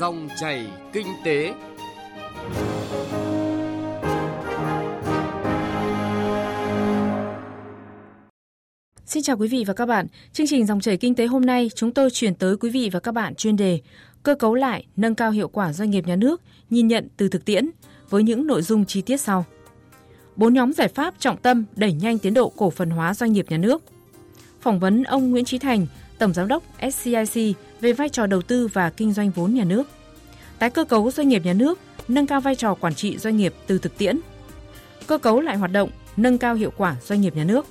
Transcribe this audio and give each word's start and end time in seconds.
Dòng 0.00 0.28
chảy 0.40 0.66
kinh 0.92 1.06
tế. 1.24 1.54
Xin 9.06 9.22
chào 9.22 9.36
quý 9.36 9.48
vị 9.48 9.64
và 9.66 9.74
các 9.74 9.86
bạn. 9.86 10.06
Chương 10.32 10.46
trình 10.46 10.66
Dòng 10.66 10.80
chảy 10.80 10.96
kinh 10.96 11.14
tế 11.14 11.26
hôm 11.26 11.46
nay 11.46 11.70
chúng 11.74 11.92
tôi 11.92 12.10
chuyển 12.10 12.34
tới 12.34 12.56
quý 12.56 12.70
vị 12.70 12.90
và 12.92 13.00
các 13.00 13.12
bạn 13.12 13.34
chuyên 13.34 13.56
đề 13.56 13.80
cơ 14.22 14.34
cấu 14.34 14.54
lại 14.54 14.86
nâng 14.96 15.14
cao 15.14 15.30
hiệu 15.30 15.48
quả 15.48 15.72
doanh 15.72 15.90
nghiệp 15.90 16.06
nhà 16.06 16.16
nước 16.16 16.42
nhìn 16.70 16.88
nhận 16.88 17.08
từ 17.16 17.28
thực 17.28 17.44
tiễn 17.44 17.70
với 18.10 18.22
những 18.22 18.46
nội 18.46 18.62
dung 18.62 18.84
chi 18.84 19.02
tiết 19.02 19.16
sau. 19.16 19.44
Bốn 20.36 20.54
nhóm 20.54 20.72
giải 20.72 20.88
pháp 20.88 21.14
trọng 21.18 21.36
tâm 21.36 21.64
đẩy 21.76 21.92
nhanh 21.92 22.18
tiến 22.18 22.34
độ 22.34 22.52
cổ 22.56 22.70
phần 22.70 22.90
hóa 22.90 23.14
doanh 23.14 23.32
nghiệp 23.32 23.46
nhà 23.48 23.56
nước. 23.56 23.82
Phỏng 24.60 24.80
vấn 24.80 25.02
ông 25.02 25.30
Nguyễn 25.30 25.44
Trí 25.44 25.58
Thành, 25.58 25.86
Tổng 26.18 26.34
Giám 26.34 26.48
đốc 26.48 26.62
SCIC 26.92 27.56
về 27.80 27.92
vai 27.92 28.08
trò 28.08 28.26
đầu 28.26 28.42
tư 28.42 28.68
và 28.72 28.90
kinh 28.90 29.12
doanh 29.12 29.30
vốn 29.30 29.54
nhà 29.54 29.64
nước. 29.64 29.88
Tái 30.58 30.70
cơ 30.70 30.84
cấu 30.84 31.10
doanh 31.10 31.28
nghiệp 31.28 31.44
nhà 31.44 31.52
nước, 31.52 31.78
nâng 32.08 32.26
cao 32.26 32.40
vai 32.40 32.54
trò 32.54 32.74
quản 32.74 32.94
trị 32.94 33.18
doanh 33.18 33.36
nghiệp 33.36 33.54
từ 33.66 33.78
thực 33.78 33.98
tiễn. 33.98 34.18
Cơ 35.06 35.18
cấu 35.18 35.40
lại 35.40 35.56
hoạt 35.56 35.72
động, 35.72 35.90
nâng 36.16 36.38
cao 36.38 36.54
hiệu 36.54 36.72
quả 36.76 36.96
doanh 37.02 37.20
nghiệp 37.20 37.36
nhà 37.36 37.44
nước. 37.44 37.66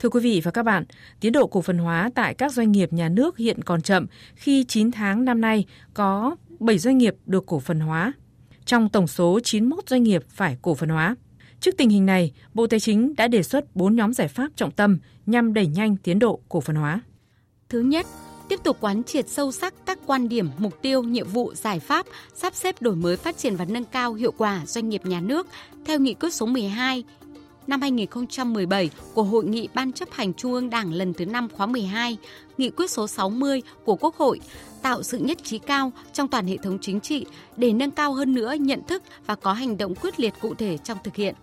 Thưa 0.00 0.08
quý 0.08 0.20
vị 0.20 0.40
và 0.44 0.50
các 0.50 0.62
bạn, 0.62 0.84
tiến 1.20 1.32
độ 1.32 1.46
cổ 1.46 1.62
phần 1.62 1.78
hóa 1.78 2.10
tại 2.14 2.34
các 2.34 2.52
doanh 2.52 2.72
nghiệp 2.72 2.92
nhà 2.92 3.08
nước 3.08 3.38
hiện 3.38 3.62
còn 3.62 3.82
chậm 3.82 4.06
khi 4.34 4.64
9 4.64 4.90
tháng 4.90 5.24
năm 5.24 5.40
nay 5.40 5.64
có 5.94 6.36
7 6.58 6.78
doanh 6.78 6.98
nghiệp 6.98 7.14
được 7.26 7.46
cổ 7.46 7.60
phần 7.60 7.80
hóa, 7.80 8.12
trong 8.64 8.88
tổng 8.88 9.06
số 9.06 9.40
91 9.44 9.88
doanh 9.88 10.02
nghiệp 10.02 10.22
phải 10.28 10.58
cổ 10.62 10.74
phần 10.74 10.88
hóa. 10.88 11.16
Trước 11.60 11.74
tình 11.78 11.90
hình 11.90 12.06
này, 12.06 12.32
Bộ 12.54 12.66
Tài 12.66 12.80
chính 12.80 13.14
đã 13.16 13.28
đề 13.28 13.42
xuất 13.42 13.76
4 13.76 13.96
nhóm 13.96 14.12
giải 14.12 14.28
pháp 14.28 14.48
trọng 14.56 14.70
tâm 14.70 14.98
nhằm 15.26 15.54
đẩy 15.54 15.66
nhanh 15.66 15.96
tiến 15.96 16.18
độ 16.18 16.40
cổ 16.48 16.60
phần 16.60 16.76
hóa. 16.76 17.00
Thứ 17.68 17.80
nhất, 17.80 18.06
tiếp 18.48 18.60
tục 18.62 18.76
quán 18.80 19.04
triệt 19.04 19.28
sâu 19.28 19.52
sắc 19.52 19.74
các 19.86 19.98
quan 20.06 20.28
điểm, 20.28 20.50
mục 20.58 20.82
tiêu, 20.82 21.02
nhiệm 21.02 21.28
vụ, 21.28 21.54
giải 21.54 21.80
pháp, 21.80 22.06
sắp 22.34 22.54
xếp 22.54 22.82
đổi 22.82 22.96
mới 22.96 23.16
phát 23.16 23.38
triển 23.38 23.56
và 23.56 23.64
nâng 23.64 23.84
cao 23.84 24.14
hiệu 24.14 24.32
quả 24.38 24.62
doanh 24.66 24.88
nghiệp 24.88 25.06
nhà 25.06 25.20
nước 25.20 25.46
theo 25.84 25.98
nghị 25.98 26.14
quyết 26.14 26.34
số 26.34 26.46
12 26.46 27.04
năm 27.66 27.80
2017 27.80 28.90
của 29.14 29.22
Hội 29.22 29.44
nghị 29.44 29.68
Ban 29.74 29.92
chấp 29.92 30.08
hành 30.12 30.34
Trung 30.34 30.52
ương 30.52 30.70
Đảng 30.70 30.92
lần 30.92 31.14
thứ 31.14 31.24
5 31.24 31.48
khóa 31.56 31.66
12, 31.66 32.16
nghị 32.58 32.70
quyết 32.70 32.90
số 32.90 33.06
60 33.06 33.62
của 33.84 33.96
Quốc 33.96 34.16
hội 34.16 34.40
tạo 34.82 35.02
sự 35.02 35.18
nhất 35.18 35.38
trí 35.44 35.58
cao 35.58 35.92
trong 36.12 36.28
toàn 36.28 36.46
hệ 36.46 36.56
thống 36.56 36.78
chính 36.80 37.00
trị 37.00 37.26
để 37.56 37.72
nâng 37.72 37.90
cao 37.90 38.12
hơn 38.12 38.34
nữa 38.34 38.54
nhận 38.60 38.82
thức 38.88 39.02
và 39.26 39.34
có 39.34 39.52
hành 39.52 39.78
động 39.78 39.94
quyết 39.94 40.20
liệt 40.20 40.34
cụ 40.40 40.54
thể 40.54 40.78
trong 40.84 40.98
thực 41.04 41.16
hiện. 41.16 41.34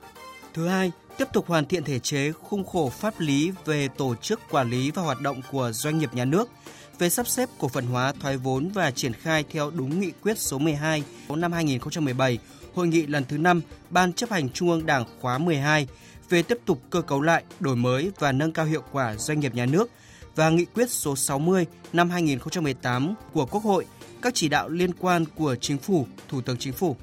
Thứ 0.54 0.68
hai, 0.68 0.92
tiếp 1.18 1.26
tục 1.34 1.48
hoàn 1.48 1.66
thiện 1.66 1.84
thể 1.84 2.00
chế 2.00 2.32
khung 2.32 2.64
khổ 2.64 2.90
pháp 2.90 3.20
lý 3.20 3.52
về 3.66 3.88
tổ 3.98 4.16
chức 4.16 4.40
quản 4.50 4.70
lý 4.70 4.92
và 4.92 5.02
hoạt 5.02 5.22
động 5.22 5.42
của 5.52 5.72
doanh 5.74 5.98
nghiệp 5.98 6.14
nhà 6.14 6.26
nước, 6.26 6.50
về 7.00 7.10
sắp 7.10 7.28
xếp 7.28 7.50
cổ 7.60 7.68
phần 7.68 7.86
hóa 7.86 8.14
thoái 8.20 8.38
vốn 8.38 8.70
và 8.74 8.92
triển 8.92 9.14
khai 9.14 9.44
theo 9.52 9.72
đúng 9.72 10.00
nghị 10.00 10.12
quyết 10.22 10.40
số 10.40 10.58
12 10.58 11.04
năm 11.30 11.52
2017, 11.52 12.40
hội 12.74 12.88
nghị 12.88 13.06
lần 13.06 13.24
thứ 13.26 13.38
5 13.38 13.62
Ban 13.90 14.14
chấp 14.14 14.30
hành 14.30 14.50
Trung 14.50 14.70
ương 14.70 14.86
Đảng 14.86 15.06
khóa 15.22 15.38
12 15.38 15.88
về 16.30 16.44
tiếp 16.44 16.58
tục 16.66 16.82
cơ 16.90 17.02
cấu 17.02 17.22
lại, 17.22 17.44
đổi 17.60 17.76
mới 17.76 18.12
và 18.20 18.32
nâng 18.32 18.52
cao 18.52 18.66
hiệu 18.66 18.84
quả 18.92 19.16
doanh 19.16 19.40
nghiệp 19.40 19.56
nhà 19.56 19.66
nước 19.66 19.90
và 20.36 20.50
nghị 20.50 20.66
quyết 20.66 20.90
số 20.90 21.16
60 21.16 21.66
năm 21.94 22.10
2018 22.10 23.14
của 23.34 23.46
Quốc 23.46 23.64
hội, 23.64 23.86
các 24.22 24.34
chỉ 24.36 24.50
đạo 24.50 24.70
liên 24.70 24.94
quan 24.94 25.26
của 25.36 25.56
Chính 25.56 25.78
phủ, 25.78 26.08
Thủ 26.28 26.42
tướng 26.42 26.58
Chính 26.58 26.74
phủ. 26.74 26.96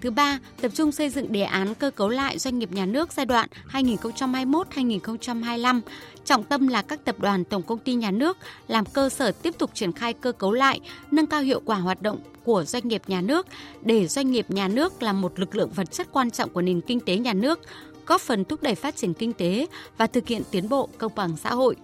Thứ 0.00 0.10
ba, 0.10 0.38
tập 0.60 0.70
trung 0.74 0.92
xây 0.92 1.10
dựng 1.10 1.32
đề 1.32 1.42
án 1.42 1.74
cơ 1.74 1.90
cấu 1.90 2.08
lại 2.08 2.38
doanh 2.38 2.58
nghiệp 2.58 2.72
nhà 2.72 2.86
nước 2.86 3.12
giai 3.12 3.26
đoạn 3.26 3.48
2021-2025. 3.72 5.80
Trọng 6.24 6.44
tâm 6.44 6.68
là 6.68 6.82
các 6.82 7.04
tập 7.04 7.16
đoàn 7.18 7.44
tổng 7.44 7.62
công 7.62 7.78
ty 7.78 7.94
nhà 7.94 8.10
nước 8.10 8.36
làm 8.68 8.84
cơ 8.84 9.08
sở 9.08 9.32
tiếp 9.32 9.54
tục 9.58 9.70
triển 9.74 9.92
khai 9.92 10.12
cơ 10.12 10.32
cấu 10.32 10.52
lại, 10.52 10.80
nâng 11.10 11.26
cao 11.26 11.40
hiệu 11.40 11.62
quả 11.64 11.76
hoạt 11.76 12.02
động 12.02 12.18
của 12.44 12.64
doanh 12.64 12.88
nghiệp 12.88 13.02
nhà 13.06 13.20
nước 13.20 13.46
để 13.82 14.06
doanh 14.06 14.30
nghiệp 14.30 14.50
nhà 14.50 14.68
nước 14.68 15.02
là 15.02 15.12
một 15.12 15.38
lực 15.38 15.56
lượng 15.56 15.70
vật 15.74 15.92
chất 15.92 16.08
quan 16.12 16.30
trọng 16.30 16.50
của 16.50 16.62
nền 16.62 16.80
kinh 16.80 17.00
tế 17.00 17.16
nhà 17.16 17.32
nước, 17.32 17.60
góp 18.06 18.20
phần 18.20 18.44
thúc 18.44 18.62
đẩy 18.62 18.74
phát 18.74 18.96
triển 18.96 19.14
kinh 19.14 19.32
tế 19.32 19.66
và 19.98 20.06
thực 20.06 20.28
hiện 20.28 20.42
tiến 20.50 20.68
bộ 20.68 20.88
công 20.98 21.14
bằng 21.14 21.36
xã 21.36 21.54
hội. 21.54 21.76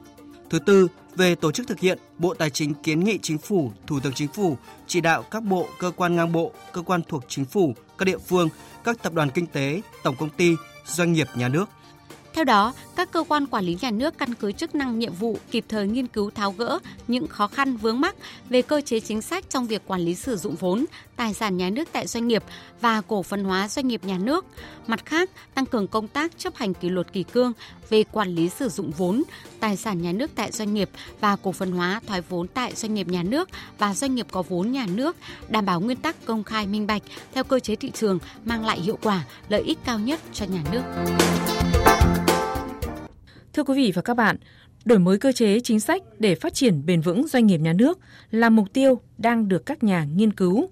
Thứ 0.51 0.59
tư, 0.59 0.89
về 1.17 1.35
tổ 1.35 1.53
chức 1.53 1.67
thực 1.67 1.81
hiện, 1.81 1.99
Bộ 2.19 2.35
Tài 2.35 2.51
chính 2.51 2.75
kiến 2.75 3.05
nghị 3.05 3.19
Chính 3.23 3.39
phủ, 3.39 3.73
Thủ 3.87 4.01
tướng 4.01 4.13
Chính 4.13 4.29
phủ 4.29 4.57
chỉ 4.87 5.01
đạo 5.01 5.23
các 5.23 5.43
bộ, 5.43 5.67
cơ 5.79 5.91
quan 5.97 6.17
ngang 6.17 6.33
bộ, 6.33 6.53
cơ 6.73 6.83
quan 6.83 7.01
thuộc 7.09 7.25
Chính 7.29 7.45
phủ, 7.45 7.75
các 8.03 8.07
địa 8.07 8.19
phương, 8.19 8.49
các 8.85 9.03
tập 9.03 9.13
đoàn 9.13 9.31
kinh 9.31 9.47
tế, 9.47 9.81
tổng 10.03 10.17
công 10.19 10.31
ty, 10.31 10.57
doanh 10.87 11.13
nghiệp 11.13 11.27
nhà 11.35 11.49
nước 11.49 11.65
theo 12.35 12.45
đó, 12.45 12.73
các 12.97 13.13
cơ 13.13 13.25
quan 13.29 13.47
quản 13.47 13.65
lý 13.65 13.77
nhà 13.81 13.91
nước 13.91 14.19
căn 14.19 14.35
cứ 14.35 14.53
chức 14.53 14.75
năng 14.75 14.99
nhiệm 14.99 15.13
vụ 15.13 15.39
kịp 15.51 15.65
thời 15.69 15.87
nghiên 15.87 16.07
cứu 16.07 16.31
tháo 16.31 16.53
gỡ 16.53 16.79
những 17.09 17.27
khó 17.27 17.47
khăn 17.47 17.77
vướng 17.77 18.01
mắc 18.01 18.15
về 18.49 18.63
cơ 18.63 18.81
chế 18.81 19.01
chính 19.01 19.23
sách 19.23 19.45
trong 19.49 19.67
việc 19.67 19.83
quản 19.87 20.01
lý 20.01 20.15
sử 20.15 20.37
dụng 20.37 20.55
vốn, 20.55 20.85
tài 21.17 21.35
sản 21.35 21.57
nhà 21.57 21.71
nước 21.71 21.89
tại 21.93 22.07
doanh 22.07 22.29
nghiệp 22.29 22.43
và 22.81 23.01
cổ 23.01 23.23
phần 23.23 23.45
hóa 23.45 23.69
doanh 23.69 23.89
nghiệp 23.89 24.05
nhà 24.05 24.19
nước. 24.19 24.47
Mặt 24.87 25.07
khác, 25.07 25.31
tăng 25.55 25.67
cường 25.67 25.87
công 25.87 26.09
tác 26.09 26.39
chấp 26.39 26.57
hành 26.57 26.75
kỷ 26.75 26.89
luật 26.89 27.13
kỳ 27.13 27.23
cương 27.23 27.53
về 27.91 28.05
quản 28.05 28.35
lý 28.35 28.49
sử 28.49 28.69
dụng 28.69 28.91
vốn, 28.91 29.23
tài 29.61 29.77
sản 29.77 30.03
nhà 30.03 30.13
nước 30.13 30.31
tại 30.35 30.53
doanh 30.53 30.75
nghiệp 30.75 30.91
và 31.21 31.37
cổ 31.37 31.53
phần 31.53 31.73
hóa 31.73 32.01
thoái 32.07 32.21
vốn 32.21 32.49
tại 32.49 32.73
doanh 32.75 32.95
nghiệp 32.95 33.09
nhà 33.09 33.23
nước 33.23 33.49
và 33.79 33.95
doanh 33.95 34.15
nghiệp 34.15 34.27
có 34.31 34.43
vốn 34.43 34.73
nhà 34.73 34.87
nước, 34.95 35.17
đảm 35.49 35.67
bảo 35.67 35.81
nguyên 35.81 35.99
tắc 35.99 36.25
công 36.25 36.45
khai 36.45 36.67
minh 36.67 36.87
bạch 36.87 37.03
theo 37.35 37.45
cơ 37.45 37.61
chế 37.61 37.77
thị 37.77 37.91
trường 37.91 38.19
mang 38.45 38.67
lại 38.67 38.81
hiệu 38.81 38.99
quả, 39.03 39.25
lợi 39.49 39.63
ích 39.63 39.79
cao 39.85 39.99
nhất 39.99 40.21
cho 40.33 40.47
nhà 40.47 40.63
nước. 40.73 40.83
Thưa 43.53 43.65
quý 43.65 43.75
vị 43.77 43.93
và 43.95 44.03
các 44.03 44.15
bạn, 44.15 44.37
đổi 44.85 44.99
mới 44.99 45.19
cơ 45.19 45.33
chế 45.33 45.61
chính 45.61 45.81
sách 45.81 46.03
để 46.19 46.35
phát 46.35 46.55
triển 46.55 46.87
bền 46.87 47.01
vững 47.01 47.27
doanh 47.27 47.47
nghiệp 47.47 47.59
nhà 47.59 47.73
nước 47.73 47.99
là 48.31 48.51
mục 48.51 48.73
tiêu 48.73 49.01
đang 49.19 49.49
được 49.49 49.67
các 49.67 49.85
nhà 49.85 50.05
nghiên 50.05 50.33
cứu. 50.33 50.69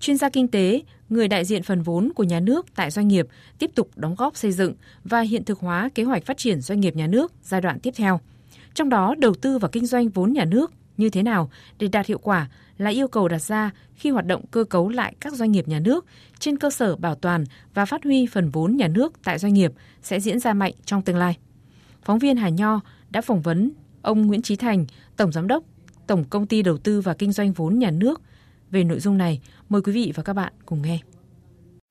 Chuyên 0.00 0.16
gia 0.16 0.28
kinh 0.28 0.48
tế, 0.48 0.82
người 1.08 1.28
đại 1.28 1.44
diện 1.44 1.62
phần 1.62 1.82
vốn 1.82 2.12
của 2.14 2.22
nhà 2.24 2.40
nước 2.40 2.66
tại 2.74 2.90
doanh 2.90 3.08
nghiệp 3.08 3.26
tiếp 3.58 3.70
tục 3.74 3.90
đóng 3.96 4.14
góp 4.14 4.36
xây 4.36 4.52
dựng 4.52 4.74
và 5.04 5.20
hiện 5.20 5.44
thực 5.44 5.58
hóa 5.58 5.88
kế 5.94 6.02
hoạch 6.02 6.24
phát 6.24 6.36
triển 6.36 6.60
doanh 6.60 6.80
nghiệp 6.80 6.96
nhà 6.96 7.06
nước 7.06 7.32
giai 7.42 7.60
đoạn 7.60 7.80
tiếp 7.80 7.94
theo. 7.96 8.20
Trong 8.74 8.88
đó, 8.88 9.14
đầu 9.18 9.34
tư 9.34 9.58
và 9.58 9.68
kinh 9.68 9.86
doanh 9.86 10.08
vốn 10.08 10.32
nhà 10.32 10.44
nước 10.44 10.72
như 10.96 11.10
thế 11.10 11.22
nào 11.22 11.50
để 11.78 11.88
đạt 11.88 12.06
hiệu 12.06 12.18
quả 12.18 12.48
là 12.78 12.90
yêu 12.90 13.08
cầu 13.08 13.28
đặt 13.28 13.42
ra 13.42 13.70
khi 13.94 14.10
hoạt 14.10 14.26
động 14.26 14.46
cơ 14.50 14.64
cấu 14.64 14.88
lại 14.88 15.14
các 15.20 15.32
doanh 15.32 15.52
nghiệp 15.52 15.68
nhà 15.68 15.78
nước 15.78 16.06
trên 16.38 16.56
cơ 16.56 16.70
sở 16.70 16.96
bảo 16.96 17.14
toàn 17.14 17.44
và 17.74 17.84
phát 17.84 18.04
huy 18.04 18.26
phần 18.26 18.50
vốn 18.50 18.76
nhà 18.76 18.88
nước 18.88 19.12
tại 19.24 19.38
doanh 19.38 19.54
nghiệp 19.54 19.72
sẽ 20.02 20.20
diễn 20.20 20.38
ra 20.38 20.54
mạnh 20.54 20.72
trong 20.84 21.02
tương 21.02 21.16
lai 21.16 21.36
phóng 22.06 22.18
viên 22.18 22.36
Hà 22.36 22.48
Nho 22.48 22.80
đã 23.10 23.20
phỏng 23.20 23.40
vấn 23.40 23.70
ông 24.02 24.26
Nguyễn 24.26 24.42
Trí 24.42 24.56
Thành, 24.56 24.86
Tổng 25.16 25.32
Giám 25.32 25.48
đốc 25.48 25.62
Tổng 26.06 26.24
Công 26.24 26.46
ty 26.46 26.62
Đầu 26.62 26.78
tư 26.78 27.00
và 27.00 27.14
Kinh 27.14 27.32
doanh 27.32 27.52
vốn 27.52 27.78
nhà 27.78 27.90
nước 27.90 28.22
về 28.70 28.84
nội 28.84 29.00
dung 29.00 29.18
này. 29.18 29.40
Mời 29.68 29.82
quý 29.82 29.92
vị 29.92 30.12
và 30.14 30.22
các 30.22 30.32
bạn 30.32 30.52
cùng 30.66 30.82
nghe. 30.82 30.98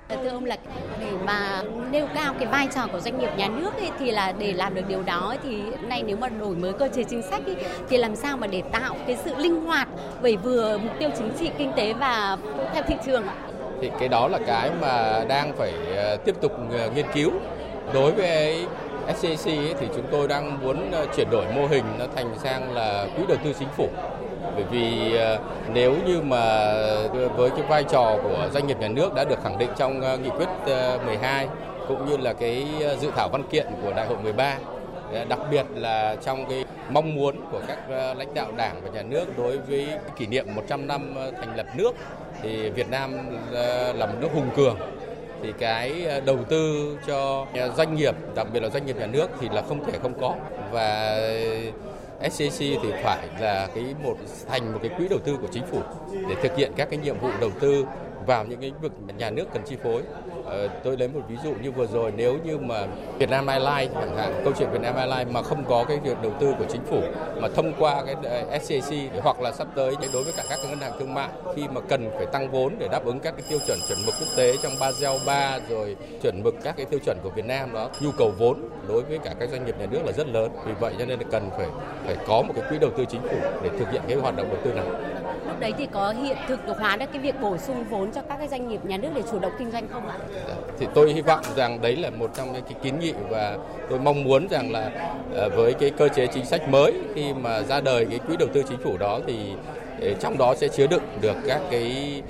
Thưa 0.09 0.29
ông 0.29 0.45
là 0.45 0.57
để 0.99 1.11
mà 1.25 1.63
nêu 1.91 2.07
cao 2.15 2.33
cái 2.33 2.47
vai 2.47 2.67
trò 2.75 2.87
của 2.87 2.99
doanh 2.99 3.19
nghiệp 3.19 3.29
nhà 3.37 3.47
nước 3.47 3.73
ấy, 3.73 3.89
thì 3.99 4.11
là 4.11 4.31
để 4.31 4.53
làm 4.53 4.75
được 4.75 4.87
điều 4.87 5.03
đó 5.03 5.35
thì 5.43 5.61
nay 5.87 6.03
nếu 6.07 6.17
mà 6.17 6.29
đổi 6.29 6.55
mới 6.55 6.73
cơ 6.73 6.89
chế 6.95 7.03
chính 7.03 7.21
sách 7.21 7.45
ấy, 7.45 7.55
thì 7.89 7.97
làm 7.97 8.15
sao 8.15 8.37
mà 8.37 8.47
để 8.47 8.63
tạo 8.71 8.95
cái 9.07 9.17
sự 9.25 9.35
linh 9.35 9.65
hoạt 9.65 9.87
bởi 10.21 10.37
vừa 10.37 10.77
mục 10.77 10.91
tiêu 10.99 11.09
chính 11.17 11.31
trị 11.39 11.49
kinh 11.57 11.71
tế 11.77 11.93
và 11.93 12.37
theo 12.73 12.83
thị 12.87 12.95
trường 13.05 13.23
thì 13.81 13.91
cái 13.99 14.09
đó 14.09 14.27
là 14.27 14.39
cái 14.47 14.71
mà 14.81 15.25
đang 15.27 15.53
phải 15.57 15.73
ờ, 15.95 16.17
tiếp 16.17 16.35
tục 16.41 16.51
ờ, 16.71 16.91
nghiên 16.95 17.05
cứu 17.13 17.31
đối 17.93 18.11
với 18.11 18.65
SCC 19.13 19.45
thì 19.79 19.87
chúng 19.95 20.05
tôi 20.11 20.27
đang 20.27 20.59
muốn 20.61 20.91
ờ, 20.91 21.05
chuyển 21.15 21.29
đổi 21.31 21.45
mô 21.55 21.67
hình 21.67 21.83
nó 21.99 22.05
thành 22.15 22.35
sang 22.43 22.73
là 22.73 23.07
quỹ 23.17 23.23
đầu 23.27 23.37
tư 23.43 23.53
chính 23.59 23.67
phủ. 23.77 23.89
Bởi 24.55 24.63
vì 24.71 25.15
ờ, 25.15 25.39
nếu 25.73 25.95
như 26.05 26.21
mà 26.21 26.73
với 27.35 27.49
cái 27.49 27.61
vai 27.69 27.83
trò 27.83 28.17
của 28.23 28.49
doanh 28.53 28.67
nghiệp 28.67 28.79
nhà 28.79 28.87
nước 28.87 29.13
đã 29.13 29.23
được 29.23 29.43
khẳng 29.43 29.57
định 29.57 29.69
trong 29.77 30.01
ờ, 30.01 30.17
nghị 30.17 30.29
quyết 30.29 30.49
12 31.05 31.47
cũng 31.87 32.05
như 32.05 32.17
là 32.17 32.33
cái 32.33 32.67
dự 33.01 33.11
thảo 33.15 33.29
văn 33.31 33.43
kiện 33.51 33.65
của 33.83 33.93
đại 33.95 34.07
hội 34.07 34.17
13 34.23 34.57
đặc 35.29 35.39
biệt 35.51 35.65
là 35.75 36.15
trong 36.15 36.45
cái 36.49 36.65
mong 36.89 37.15
muốn 37.15 37.35
của 37.51 37.61
các 37.67 37.89
lãnh 38.17 38.33
đạo 38.33 38.51
đảng 38.57 38.81
và 38.83 38.89
nhà 38.89 39.01
nước 39.01 39.37
đối 39.37 39.57
với 39.57 39.87
kỷ 40.17 40.27
niệm 40.27 40.45
100 40.55 40.87
năm 40.87 41.13
thành 41.15 41.55
lập 41.55 41.65
nước, 41.75 41.91
thì 42.41 42.69
Việt 42.69 42.89
Nam 42.89 43.11
là 43.93 44.05
một 44.05 44.15
nước 44.21 44.27
hùng 44.33 44.49
cường 44.55 44.77
thì 45.45 45.53
cái 45.59 46.05
ờ, 46.05 46.19
đầu 46.19 46.43
tư 46.43 46.97
cho 47.07 47.47
doanh 47.77 47.95
nghiệp, 47.95 48.15
đặc 48.35 48.47
biệt 48.53 48.63
là 48.63 48.69
doanh 48.69 48.85
nghiệp 48.85 48.95
nhà 48.97 49.07
nước 49.07 49.27
thì 49.39 49.49
là 49.49 49.61
không 49.61 49.85
thể 49.85 49.99
không 50.01 50.13
có. 50.21 50.35
Và 50.71 51.19
SCC 52.29 52.59
thì 52.59 52.91
phải 53.03 53.27
là 53.39 53.67
cái 53.75 53.83
một 54.03 54.15
thành 54.47 54.73
một 54.73 54.79
cái 54.81 54.91
quỹ 54.97 55.07
đầu 55.07 55.19
tư 55.19 55.37
của 55.41 55.47
chính 55.51 55.65
phủ 55.65 55.79
để 56.29 56.35
thực 56.43 56.57
hiện 56.57 56.71
các 56.75 56.89
cái 56.89 56.99
nhiệm 56.99 57.19
vụ 57.19 57.29
đầu 57.41 57.51
tư 57.59 57.85
vào 58.25 58.45
những 58.45 58.59
lĩnh 58.59 58.81
vực 58.81 58.91
nhà 59.17 59.29
nước 59.29 59.45
cần 59.53 59.63
chi 59.65 59.75
phối. 59.83 60.01
Ờ, 60.45 60.67
tôi 60.83 60.97
lấy 60.97 61.07
một 61.07 61.21
ví 61.29 61.35
dụ 61.43 61.53
như 61.61 61.71
vừa 61.71 61.87
rồi 61.87 62.13
nếu 62.15 62.37
như 62.43 62.57
mà 62.57 62.87
Việt 63.19 63.29
Nam 63.29 63.47
Airlines 63.47 63.93
chẳng 63.93 64.17
hạn, 64.17 64.41
câu 64.43 64.53
chuyện 64.57 64.69
Việt 64.71 64.81
Nam 64.81 64.95
Airlines 64.95 65.33
mà 65.33 65.41
không 65.41 65.65
có 65.65 65.85
cái 65.87 65.99
việc 66.03 66.21
đầu 66.21 66.31
tư 66.39 66.53
của 66.59 66.65
chính 66.69 66.85
phủ 66.85 67.01
mà 67.41 67.47
thông 67.55 67.73
qua 67.79 68.03
cái 68.05 68.15
ờ, 68.23 68.59
SCC 68.59 68.93
hoặc 69.23 69.41
là 69.41 69.51
sắp 69.51 69.67
tới 69.75 69.95
đối 70.13 70.23
với 70.23 70.33
cả 70.37 70.43
các 70.49 70.59
ngân 70.69 70.79
hàng 70.79 70.91
thương 70.99 71.13
mại 71.13 71.29
khi 71.55 71.67
mà 71.67 71.81
cần 71.81 72.09
phải 72.17 72.25
tăng 72.25 72.51
vốn 72.51 72.73
để 72.79 72.87
đáp 72.91 73.05
ứng 73.05 73.19
các 73.19 73.33
cái 73.37 73.45
tiêu 73.49 73.59
chuẩn 73.67 73.79
chuẩn 73.87 73.97
mực 74.05 74.15
quốc 74.19 74.27
tế 74.37 74.57
trong 74.63 74.71
Basel 74.79 75.17
3 75.25 75.59
rồi 75.69 75.95
chuẩn 76.21 76.43
mực 76.43 76.55
các 76.63 76.77
cái 76.77 76.85
tiêu 76.85 76.99
chuẩn 77.05 77.17
của 77.23 77.29
Việt 77.29 77.45
Nam 77.45 77.73
đó, 77.73 77.89
nhu 78.01 78.11
cầu 78.17 78.31
vốn 78.37 78.69
đối 78.87 79.01
với 79.01 79.17
cả 79.17 79.33
các 79.39 79.49
doanh 79.49 79.65
nghiệp 79.65 79.75
nhà 79.79 79.85
nước 79.85 79.99
là 80.05 80.11
rất 80.11 80.27
lớn. 80.27 80.51
Vì 80.65 80.73
vậy 80.79 80.93
cho 80.99 81.05
nên 81.05 81.19
là 81.19 81.25
cần 81.31 81.49
phải 81.57 81.67
phải 82.05 82.15
có 82.27 82.41
một 82.41 82.53
cái 82.55 82.65
quỹ 82.69 82.77
đầu 82.79 82.91
tư 82.97 83.05
chính 83.09 83.21
phủ 83.21 83.37
để 83.63 83.69
thực 83.79 83.91
hiện 83.91 84.01
cái 84.07 84.17
hoạt 84.17 84.35
động 84.35 84.47
đầu 84.49 84.57
tư 84.63 84.73
này 84.73 84.85
lúc 85.55 85.59
đấy 85.59 85.73
thì 85.77 85.87
có 85.91 86.13
hiện 86.23 86.37
thực 86.47 86.65
được 86.67 86.77
hóa 86.79 86.95
được 86.95 87.05
cái 87.13 87.21
việc 87.21 87.41
bổ 87.41 87.57
sung 87.57 87.83
vốn 87.89 88.11
cho 88.15 88.21
các 88.21 88.37
cái 88.37 88.47
doanh 88.47 88.67
nghiệp 88.67 88.85
nhà 88.85 88.97
nước 88.97 89.09
để 89.15 89.21
chủ 89.31 89.39
động 89.39 89.51
kinh 89.59 89.71
doanh 89.71 89.87
không 89.93 90.07
ạ? 90.07 90.17
Thì 90.79 90.87
tôi 90.93 91.13
hy 91.13 91.21
vọng 91.21 91.39
rằng 91.55 91.81
đấy 91.81 91.95
là 91.95 92.09
một 92.09 92.31
trong 92.35 92.53
những 92.53 92.63
cái 92.63 92.73
kiến 92.83 92.99
nghị 92.99 93.13
và 93.29 93.57
tôi 93.89 93.99
mong 93.99 94.23
muốn 94.23 94.47
rằng 94.49 94.71
là 94.71 94.91
ờ, 95.33 95.49
với 95.49 95.73
cái 95.73 95.91
cơ 95.97 96.09
chế 96.09 96.27
chính 96.27 96.45
sách 96.45 96.69
mới 96.69 96.93
khi 97.15 97.33
mà 97.33 97.61
ra 97.61 97.81
đời 97.81 98.05
cái 98.09 98.19
quỹ 98.19 98.35
đầu 98.39 98.49
tư 98.53 98.63
chính 98.69 98.77
phủ 98.77 98.97
đó 98.97 99.19
thì 99.27 99.35
ờ, 100.01 100.13
trong 100.13 100.37
đó 100.37 100.55
sẽ 100.55 100.67
chứa 100.67 100.87
đựng 100.87 101.03
được 101.21 101.35
các 101.47 101.61
cái 101.71 102.21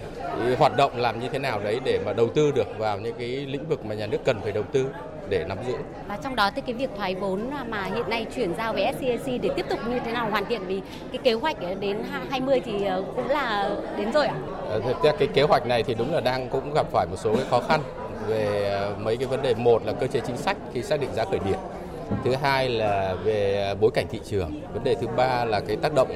hoạt 0.60 0.78
động 0.78 0.92
làm 0.98 1.20
như 1.20 1.28
thế 1.32 1.40
nào 1.40 1.60
đấy 1.64 1.80
để 1.86 2.00
mà 2.06 2.14
đầu 2.14 2.28
tư 2.30 2.52
được 2.52 2.78
vào 2.78 3.00
những 3.00 3.16
cái 3.20 3.28
lĩnh 3.28 3.70
vực 3.70 3.86
mà 3.86 3.96
nhà 3.96 4.08
nước 4.08 4.18
cần 4.26 4.40
phải 4.44 4.52
đầu 4.52 4.64
tư 4.64 4.86
để 5.30 5.46
nắm 5.48 5.58
giữ. 5.68 5.74
Và 6.08 6.18
trong 6.24 6.36
đó 6.36 6.52
thì 6.56 6.62
cái 6.66 6.76
việc 6.76 6.90
thoái 6.98 7.16
vốn 7.16 7.50
mà 7.70 7.84
hiện 7.84 8.10
nay 8.10 8.26
chuyển 8.36 8.54
giao 8.58 8.74
với 8.74 8.94
SCAC 8.94 9.42
để 9.42 9.50
tiếp 9.56 9.66
tục 9.70 9.80
như 9.90 10.00
thế 10.06 10.12
nào 10.12 10.30
hoàn 10.30 10.46
thiện 10.46 10.62
vì 10.68 10.82
cái 11.12 11.20
kế 11.24 11.34
hoạch 11.34 11.58
đến 11.80 11.98
20 12.30 12.62
thì 12.66 12.86
ờ, 12.86 13.04
cũng 13.16 13.30
là 13.30 13.70
đến 13.98 14.12
rồi 14.12 14.28
ạ? 14.28 14.36
À? 14.72 14.78
Thực 14.86 15.04
ra 15.04 15.12
cái 15.20 15.28
kế 15.34 15.42
hoạch 15.42 15.66
này 15.68 15.84
thì 15.84 15.94
đúng 15.94 16.14
là 16.14 16.22
đang 16.22 16.50
cũng 16.50 16.74
gặp 16.74 16.86
phải 16.92 17.06
một 17.10 17.18
số 17.18 17.36
cái 17.36 17.46
khó 17.50 17.60
khăn 17.60 17.82
về 18.28 18.70
ờ, 18.70 18.96
mấy 19.00 19.18
cái 19.18 19.28
vấn 19.28 19.42
đề 19.42 19.54
một 19.56 19.86
là 19.86 19.94
cơ 19.94 20.08
chế 20.08 20.20
chính 20.20 20.38
sách 20.38 20.58
khi 20.74 20.84
xác 20.84 21.00
định 21.00 21.10
giá 21.14 21.26
khởi 21.26 21.40
điểm 21.40 21.60
thứ 22.24 22.36
hai 22.42 22.70
là 22.70 23.16
về 23.24 23.74
bối 23.82 23.92
cảnh 23.94 24.06
thị 24.10 24.20
trường 24.26 24.62
vấn 24.74 24.84
đề 24.84 24.96
thứ 24.96 25.08
ba 25.08 25.46
là 25.46 25.60
cái 25.60 25.78
tác 25.82 25.94
động 25.96 26.10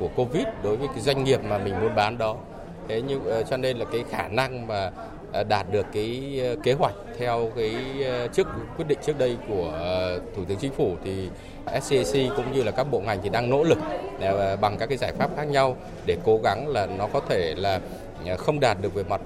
của 0.00 0.08
covid 0.16 0.44
đối 0.62 0.76
với 0.76 0.88
cái 0.88 1.00
doanh 1.00 1.24
nghiệp 1.24 1.40
mà 1.48 1.58
mình 1.58 1.74
muốn 1.80 1.94
bán 1.94 2.18
đó 2.18 2.36
thế 2.88 3.02
nhưng 3.06 3.20
cho 3.50 3.56
nên 3.56 3.76
là 3.76 3.84
cái 3.84 4.04
khả 4.10 4.28
năng 4.28 4.66
mà 4.66 4.90
Ờ, 5.13 5.13
đạt 5.42 5.66
được 5.72 5.86
cái 5.92 6.40
ờ, 6.42 6.56
kế 6.62 6.72
hoạch 6.72 6.94
theo 7.18 7.50
cái 7.56 7.74
ờ, 8.04 8.28
trước 8.28 8.46
quyết 8.76 8.84
định 8.88 8.98
trước 9.06 9.18
đây 9.18 9.36
của 9.48 9.72
Thủ 10.36 10.44
tướng 10.44 10.58
Chính 10.58 10.72
phủ 10.72 10.96
thì 11.04 11.28
SCAC 11.82 12.36
cũng 12.36 12.52
như 12.52 12.62
là 12.62 12.70
các 12.70 12.84
bộ 12.90 13.00
ngành 13.00 13.18
thì 13.22 13.28
đang 13.28 13.50
nỗ 13.50 13.64
lực 13.64 13.78
bằng 14.60 14.76
các 14.78 14.88
cái 14.88 14.98
giải 14.98 15.12
pháp 15.18 15.30
khác 15.36 15.44
nhau 15.44 15.76
để 16.06 16.16
cố 16.24 16.40
gắng 16.44 16.68
là 16.68 16.86
nó 16.86 17.06
có 17.12 17.20
thể 17.28 17.54
là 17.56 17.80
không 18.38 18.60
đạt 18.60 18.76
được 18.82 18.94
về 18.94 19.04
mặt 19.04 19.20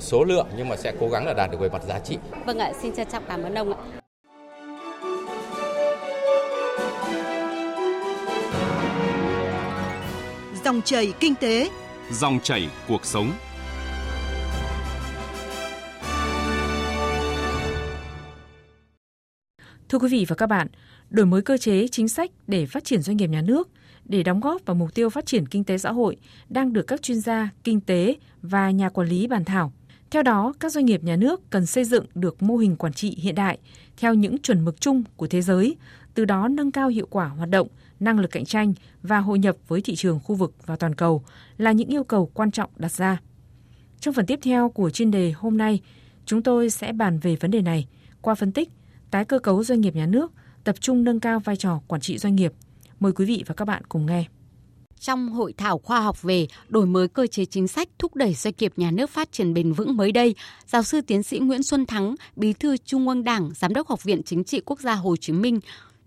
số 0.00 0.24
lượng 0.24 0.46
nhưng 0.56 0.68
mà 0.68 0.76
sẽ 0.76 0.92
cố 1.00 1.08
gắng 1.08 1.26
là 1.26 1.34
đạt 1.34 1.50
được 1.50 1.60
về 1.60 1.68
mặt 1.68 1.82
giá 1.88 1.98
trị. 1.98 2.18
Vâng 2.46 2.58
ạ, 2.58 2.72
xin 2.82 2.94
trân 2.94 3.06
trọng 3.12 3.22
cảm 3.28 3.42
ơn 3.42 3.54
ông 3.54 3.72
ạ. 3.72 3.78
Dòng 10.64 10.80
chảy 10.84 11.12
kinh 11.20 11.34
tế, 11.34 11.70
dòng 12.10 12.38
chảy 12.42 12.68
cuộc 12.88 13.04
sống. 13.04 13.32
Thưa 19.94 19.98
quý 19.98 20.08
vị 20.08 20.24
và 20.28 20.36
các 20.36 20.46
bạn, 20.46 20.66
đổi 21.10 21.26
mới 21.26 21.42
cơ 21.42 21.56
chế 21.56 21.88
chính 21.88 22.08
sách 22.08 22.30
để 22.46 22.66
phát 22.66 22.84
triển 22.84 23.02
doanh 23.02 23.16
nghiệp 23.16 23.26
nhà 23.26 23.42
nước 23.42 23.68
để 24.04 24.22
đóng 24.22 24.40
góp 24.40 24.66
vào 24.66 24.74
mục 24.74 24.94
tiêu 24.94 25.10
phát 25.10 25.26
triển 25.26 25.46
kinh 25.46 25.64
tế 25.64 25.78
xã 25.78 25.92
hội 25.92 26.16
đang 26.48 26.72
được 26.72 26.82
các 26.82 27.02
chuyên 27.02 27.20
gia 27.20 27.50
kinh 27.64 27.80
tế 27.80 28.16
và 28.42 28.70
nhà 28.70 28.88
quản 28.88 29.08
lý 29.08 29.26
bàn 29.26 29.44
thảo. 29.44 29.72
Theo 30.10 30.22
đó, 30.22 30.54
các 30.60 30.72
doanh 30.72 30.84
nghiệp 30.84 31.04
nhà 31.04 31.16
nước 31.16 31.50
cần 31.50 31.66
xây 31.66 31.84
dựng 31.84 32.06
được 32.14 32.42
mô 32.42 32.56
hình 32.56 32.76
quản 32.76 32.92
trị 32.92 33.16
hiện 33.20 33.34
đại 33.34 33.58
theo 33.96 34.14
những 34.14 34.38
chuẩn 34.38 34.64
mực 34.64 34.80
chung 34.80 35.02
của 35.16 35.26
thế 35.26 35.42
giới, 35.42 35.76
từ 36.14 36.24
đó 36.24 36.48
nâng 36.48 36.72
cao 36.72 36.88
hiệu 36.88 37.06
quả 37.10 37.26
hoạt 37.26 37.50
động, 37.50 37.68
năng 38.00 38.20
lực 38.20 38.30
cạnh 38.30 38.44
tranh 38.44 38.74
và 39.02 39.18
hội 39.18 39.38
nhập 39.38 39.56
với 39.68 39.80
thị 39.80 39.94
trường 39.96 40.20
khu 40.20 40.34
vực 40.34 40.54
và 40.66 40.76
toàn 40.76 40.94
cầu 40.94 41.24
là 41.58 41.72
những 41.72 41.88
yêu 41.88 42.04
cầu 42.04 42.30
quan 42.34 42.50
trọng 42.50 42.70
đặt 42.76 42.92
ra. 42.92 43.20
Trong 44.00 44.14
phần 44.14 44.26
tiếp 44.26 44.38
theo 44.42 44.68
của 44.68 44.90
chuyên 44.90 45.10
đề 45.10 45.32
hôm 45.32 45.58
nay, 45.58 45.80
chúng 46.26 46.42
tôi 46.42 46.70
sẽ 46.70 46.92
bàn 46.92 47.18
về 47.18 47.36
vấn 47.36 47.50
đề 47.50 47.62
này 47.62 47.86
qua 48.20 48.34
phân 48.34 48.52
tích 48.52 48.68
tái 49.14 49.24
cơ 49.24 49.38
cấu 49.38 49.64
doanh 49.64 49.80
nghiệp 49.80 49.94
nhà 49.94 50.06
nước, 50.06 50.32
tập 50.64 50.76
trung 50.80 51.04
nâng 51.04 51.20
cao 51.20 51.40
vai 51.40 51.56
trò 51.56 51.80
quản 51.88 52.00
trị 52.00 52.18
doanh 52.18 52.36
nghiệp. 52.36 52.52
Mời 53.00 53.12
quý 53.12 53.24
vị 53.24 53.44
và 53.46 53.54
các 53.54 53.64
bạn 53.64 53.82
cùng 53.88 54.06
nghe. 54.06 54.24
Trong 55.00 55.28
hội 55.28 55.54
thảo 55.56 55.78
khoa 55.78 56.00
học 56.00 56.22
về 56.22 56.46
đổi 56.68 56.86
mới 56.86 57.08
cơ 57.08 57.26
chế 57.26 57.44
chính 57.44 57.68
sách 57.68 57.88
thúc 57.98 58.14
đẩy 58.14 58.34
doanh 58.34 58.54
nghiệp 58.58 58.72
nhà 58.76 58.90
nước 58.90 59.10
phát 59.10 59.32
triển 59.32 59.54
bền 59.54 59.72
vững 59.72 59.96
mới 59.96 60.12
đây, 60.12 60.34
giáo 60.66 60.82
sư 60.82 61.00
tiến 61.00 61.22
sĩ 61.22 61.38
Nguyễn 61.38 61.62
Xuân 61.62 61.86
Thắng, 61.86 62.14
Bí 62.36 62.52
thư 62.52 62.76
Trung 62.76 63.08
ương 63.08 63.24
Đảng, 63.24 63.50
Giám 63.54 63.74
đốc 63.74 63.88
Học 63.88 64.04
viện 64.04 64.22
Chính 64.22 64.44
trị 64.44 64.60
Quốc 64.64 64.80
gia 64.80 64.94
Hồ 64.94 65.16
Chí 65.16 65.32
Minh 65.32 65.60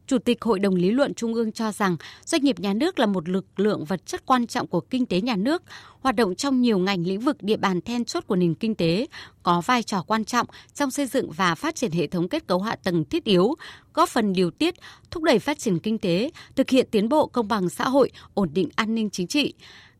Chủ 0.07 0.17
tịch 0.17 0.41
Hội 0.41 0.59
đồng 0.59 0.75
Lý 0.75 0.91
luận 0.91 1.13
Trung 1.13 1.33
ương 1.33 1.51
cho 1.51 1.71
rằng 1.71 1.97
doanh 2.25 2.43
nghiệp 2.43 2.59
nhà 2.59 2.73
nước 2.73 2.99
là 2.99 3.05
một 3.05 3.29
lực 3.29 3.45
lượng 3.59 3.85
vật 3.85 4.05
chất 4.05 4.25
quan 4.25 4.47
trọng 4.47 4.67
của 4.67 4.79
kinh 4.79 5.05
tế 5.05 5.21
nhà 5.21 5.35
nước, 5.35 5.63
hoạt 5.99 6.15
động 6.15 6.35
trong 6.35 6.61
nhiều 6.61 6.77
ngành 6.77 7.07
lĩnh 7.07 7.19
vực 7.19 7.43
địa 7.43 7.57
bàn 7.57 7.81
then 7.81 8.05
chốt 8.05 8.23
của 8.27 8.35
nền 8.35 8.55
kinh 8.55 8.75
tế, 8.75 9.07
có 9.43 9.61
vai 9.61 9.83
trò 9.83 10.03
quan 10.07 10.25
trọng 10.25 10.47
trong 10.73 10.91
xây 10.91 11.05
dựng 11.05 11.31
và 11.31 11.55
phát 11.55 11.75
triển 11.75 11.91
hệ 11.91 12.07
thống 12.07 12.29
kết 12.29 12.47
cấu 12.47 12.61
hạ 12.61 12.75
tầng 12.83 13.05
thiết 13.05 13.23
yếu, 13.23 13.55
góp 13.93 14.09
phần 14.09 14.33
điều 14.33 14.51
tiết, 14.51 14.75
thúc 15.11 15.23
đẩy 15.23 15.39
phát 15.39 15.59
triển 15.59 15.79
kinh 15.79 15.97
tế, 15.97 16.31
thực 16.55 16.69
hiện 16.69 16.87
tiến 16.91 17.09
bộ 17.09 17.27
công 17.27 17.47
bằng 17.47 17.69
xã 17.69 17.89
hội, 17.89 18.11
ổn 18.33 18.49
định 18.53 18.69
an 18.75 18.95
ninh 18.95 19.09
chính 19.09 19.27
trị 19.27 19.53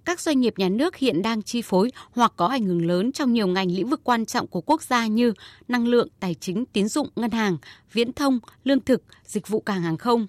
các 0.07 0.19
doanh 0.19 0.39
nghiệp 0.39 0.54
nhà 0.57 0.69
nước 0.69 0.95
hiện 0.95 1.21
đang 1.21 1.42
chi 1.42 1.62
phối 1.62 1.92
hoặc 2.12 2.33
có 2.36 2.48
ảnh 2.48 2.65
hưởng 2.65 2.86
lớn 2.86 3.12
trong 3.12 3.33
nhiều 3.33 3.48
ngành 3.48 3.71
lĩnh 3.71 3.89
vực 3.89 4.01
quan 4.04 4.25
trọng 4.25 4.48
của 4.48 4.62
quốc 4.62 4.83
gia 4.83 5.07
như 5.07 5.33
năng 5.68 5.88
lượng, 5.88 6.07
tài 6.19 6.33
chính, 6.33 6.65
tín 6.65 6.88
dụng, 6.88 7.09
ngân 7.15 7.31
hàng, 7.31 7.57
viễn 7.94 8.13
thông, 8.13 8.39
lương 8.63 8.80
thực, 8.80 9.04
dịch 9.25 9.48
vụ 9.48 9.59
cảng 9.59 9.81
hàng 9.81 9.98
không. 9.98 10.27